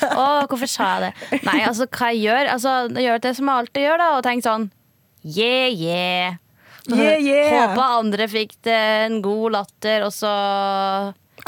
Å, 0.07 0.29
hvorfor 0.51 0.71
sa 0.71 0.93
jeg 0.93 1.09
det? 1.09 1.41
Nei, 1.49 1.59
altså, 1.67 1.89
hva 1.91 2.13
jeg 2.15 2.23
gjør? 2.29 2.53
Altså, 2.55 2.77
jeg 2.95 3.09
gjør 3.09 3.25
det 3.27 3.35
som 3.41 3.51
jeg 3.51 3.65
alltid 3.65 3.87
gjør, 3.89 4.03
da, 4.05 4.09
og 4.15 4.25
tenker 4.29 4.49
sånn 4.51 4.71
Yeah, 5.25 5.73
yeah. 5.73 6.37
Yeah, 6.93 7.17
yeah. 7.17 7.71
Håper 7.71 7.83
andre 7.83 8.27
fikk 8.29 8.59
det 8.67 8.77
en 9.07 9.23
god 9.25 9.55
latter, 9.57 10.05
og 10.05 10.13
så 10.13 10.31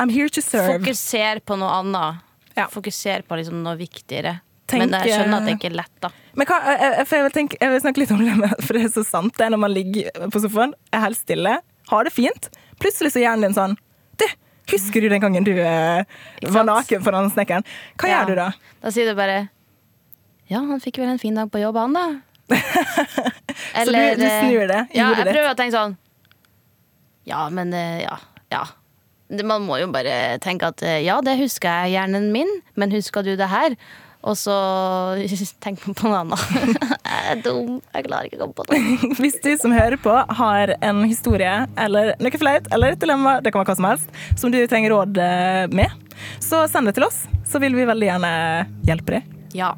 I'm 0.00 0.10
here 0.12 0.32
to 0.32 0.42
serve. 0.42 0.78
fokuser 0.80 1.42
på 1.44 1.58
noe 1.60 1.70
annet. 1.82 2.24
Ja. 2.56 2.66
Fokuser 2.72 3.22
på 3.28 3.36
liksom 3.36 3.60
noe 3.64 3.76
viktigere. 3.78 4.38
Tenk, 4.66 4.88
Men 4.88 4.96
jeg 5.04 5.12
skjønner 5.14 5.38
at 5.38 5.46
det 5.46 5.52
eh, 5.52 5.58
ikke 5.60 5.68
er 5.68 5.76
lett, 5.78 5.92
da. 6.02 6.10
Men 6.36 6.48
hva, 6.48 6.56
jeg, 6.66 6.78
jeg, 6.82 7.06
jeg, 7.06 7.22
vil 7.26 7.34
tenke, 7.36 7.58
jeg 7.60 7.72
vil 7.72 7.82
snakke 7.84 8.02
litt 8.02 8.14
om 8.16 8.22
det, 8.24 8.48
for 8.64 8.76
det 8.76 8.82
er 8.88 8.92
så 8.96 9.04
sant 9.06 9.36
det 9.36 9.46
er 9.46 9.52
når 9.54 9.62
man 9.62 9.72
ligger 9.76 10.26
på 10.32 10.42
sofaen, 10.42 10.74
er 10.90 11.04
helt 11.04 11.20
stille, 11.20 11.52
har 11.88 12.04
det 12.04 12.12
fint. 12.14 12.48
Plutselig 12.82 13.12
så 13.14 13.20
er 13.20 13.26
hjernen 13.28 13.48
din 13.48 13.56
sånn 13.56 13.76
Du, 14.18 14.24
husker 14.72 15.00
du 15.00 15.08
den 15.12 15.20
gangen 15.22 15.44
du 15.46 15.52
eh, 15.56 16.02
var 16.52 16.64
naken 16.68 17.02
foran 17.04 17.30
snekkeren? 17.32 17.64
Hva 18.00 18.08
Ja. 18.10 18.20
gjør 18.22 18.28
du 18.32 18.34
da? 18.40 18.48
Da 18.82 18.90
sier 18.94 19.06
du 19.10 19.14
bare 19.18 19.48
Ja, 20.48 20.60
han 20.62 20.80
fikk 20.80 20.98
vel 21.02 21.08
en 21.14 21.18
fin 21.22 21.34
dag 21.34 21.50
på 21.50 21.58
jobb, 21.62 21.76
han, 21.76 21.92
da. 21.96 22.06
Så 23.76 23.90
du, 23.90 23.98
du 24.16 24.26
snur 24.26 24.66
det 24.70 24.80
i 24.94 24.98
Ja, 24.98 25.08
hodet 25.08 25.18
jeg 25.18 25.26
ditt? 25.26 25.32
prøver 25.34 25.50
å 25.52 25.56
tenke 25.58 25.74
sånn 25.76 25.96
Ja, 27.26 27.48
men 27.50 27.72
eh, 27.74 28.02
ja. 28.04 28.18
ja. 28.54 28.64
Det- 29.28 29.44
Man 29.46 29.64
må 29.66 29.80
jo 29.80 29.88
bare 29.90 30.38
tenke 30.42 30.68
at 30.70 30.82
eh, 30.86 31.00
ja, 31.06 31.18
det 31.24 31.34
husker 31.40 31.66
jeg 31.86 31.96
hjernen 31.96 32.28
min, 32.34 32.50
men 32.78 32.92
husker 32.94 33.22
du 33.26 33.34
det 33.36 33.48
her? 33.50 33.74
Og 34.26 34.35
så 34.38 34.54
tenk 35.64 35.83
på 35.85 35.95
noe 36.09 36.23
annet. 36.25 36.40
jeg 37.06 37.23
er 37.33 37.42
dum. 37.45 37.78
Jeg 37.95 38.06
klarer 38.09 38.28
ikke 38.28 38.38
å 38.38 38.42
komme 38.45 38.56
på 38.59 38.64
noe. 38.68 38.78
Hvis 39.23 39.38
du 39.45 39.52
som 39.61 39.75
hører 39.76 39.99
på 40.02 40.14
har 40.40 40.75
en 40.80 41.04
historie 41.06 41.54
eller 41.80 42.14
noe 42.23 42.40
flaut 42.42 42.66
eller 42.75 42.97
et 42.97 43.02
dilemma, 43.02 43.38
det 43.40 43.52
kan 43.54 43.62
være 43.62 43.73
hva 43.73 43.78
som 43.80 43.90
helst, 43.90 44.09
som 44.38 44.49
du 44.54 44.59
trenger 44.71 44.90
råd 44.95 45.12
eh, 45.23 45.64
med, 45.75 45.90
så 46.42 46.56
send 46.71 46.90
det 46.90 46.97
til 46.99 47.06
oss. 47.06 47.18
Så 47.47 47.56
vil 47.62 47.75
vi 47.78 47.87
veldig 47.88 48.08
gjerne 48.10 48.32
hjelpe 48.89 49.10
deg. 49.19 49.23
Ja, 49.56 49.71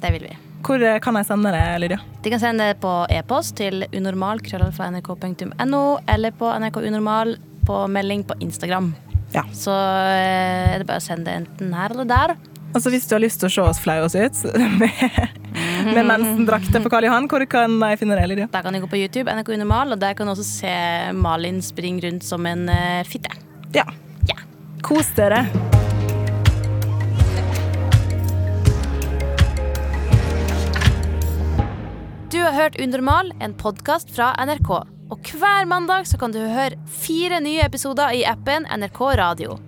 det 0.00 0.10
vil 0.16 0.24
vi. 0.30 0.34
Hvor 0.64 0.78
eh, 0.84 1.00
kan 1.02 1.16
jeg 1.16 1.26
sende 1.28 1.52
det, 1.54 1.64
Lydia? 1.84 2.00
De 2.24 2.30
kan 2.32 2.40
sende 2.42 2.64
det 2.70 2.80
på 2.82 2.92
e-post 3.12 3.56
til 3.60 3.84
unormal.nrk.no 3.96 5.84
eller 6.14 6.30
på 6.36 6.46
NRK 6.64 6.76
Unormal 6.88 7.28
på 7.68 7.76
melding 7.92 8.24
på 8.28 8.34
Instagram. 8.44 8.94
Ja. 9.34 9.44
Så 9.54 9.70
eh, 9.70 10.74
er 10.74 10.78
det 10.80 10.88
bare 10.88 11.00
å 11.00 11.04
sende 11.04 11.30
det 11.30 11.36
enten 11.44 11.74
her 11.76 11.90
eller 11.94 12.08
der. 12.10 12.30
Altså 12.70 12.90
Hvis 12.92 13.08
du 13.10 13.16
har 13.16 13.22
lyst 13.24 13.40
til 13.42 13.48
å 13.48 13.52
se 13.52 13.62
oss 13.66 13.80
flaue 13.82 14.06
oss 14.06 14.14
ut 14.20 14.36
med, 14.78 15.00
med 15.90 16.06
mensendrakter 16.06 16.82
på 16.84 16.92
Karl 16.92 17.08
Johan, 17.08 17.26
hvor 17.30 17.42
kan 17.50 17.74
jeg 17.90 17.98
finne 18.02 18.18
det, 18.18 18.28
Lydia? 18.30 18.46
Der 18.52 18.62
kan 18.62 18.76
du 18.76 18.82
gå 18.84 18.90
på 18.90 19.00
YouTube, 19.00 19.26
NRK 19.26 19.56
Unormal, 19.56 19.96
og 19.96 20.02
der 20.02 20.14
kan 20.14 20.28
du 20.28 20.34
også 20.36 20.46
se 20.46 20.74
Malin 21.18 21.58
springe 21.64 22.04
rundt 22.06 22.26
som 22.26 22.46
en 22.46 22.68
uh, 22.70 23.02
fitte. 23.08 23.34
Ja. 23.74 23.88
Ja. 24.30 24.38
Kos 24.86 25.10
dere. 25.18 25.42
Du 32.30 32.38
har 32.44 32.54
hørt 32.54 32.78
Unormal, 32.78 33.32
en 33.42 33.56
podkast 33.58 34.14
fra 34.14 34.30
NRK. 34.38 34.70
Og 35.10 35.32
hver 35.34 35.66
mandag 35.66 36.06
så 36.06 36.20
kan 36.22 36.30
du 36.30 36.38
høre 36.38 36.78
fire 36.86 37.42
nye 37.42 37.66
episoder 37.66 38.14
i 38.14 38.22
appen 38.30 38.68
NRK 38.70 39.02
Radio. 39.18 39.58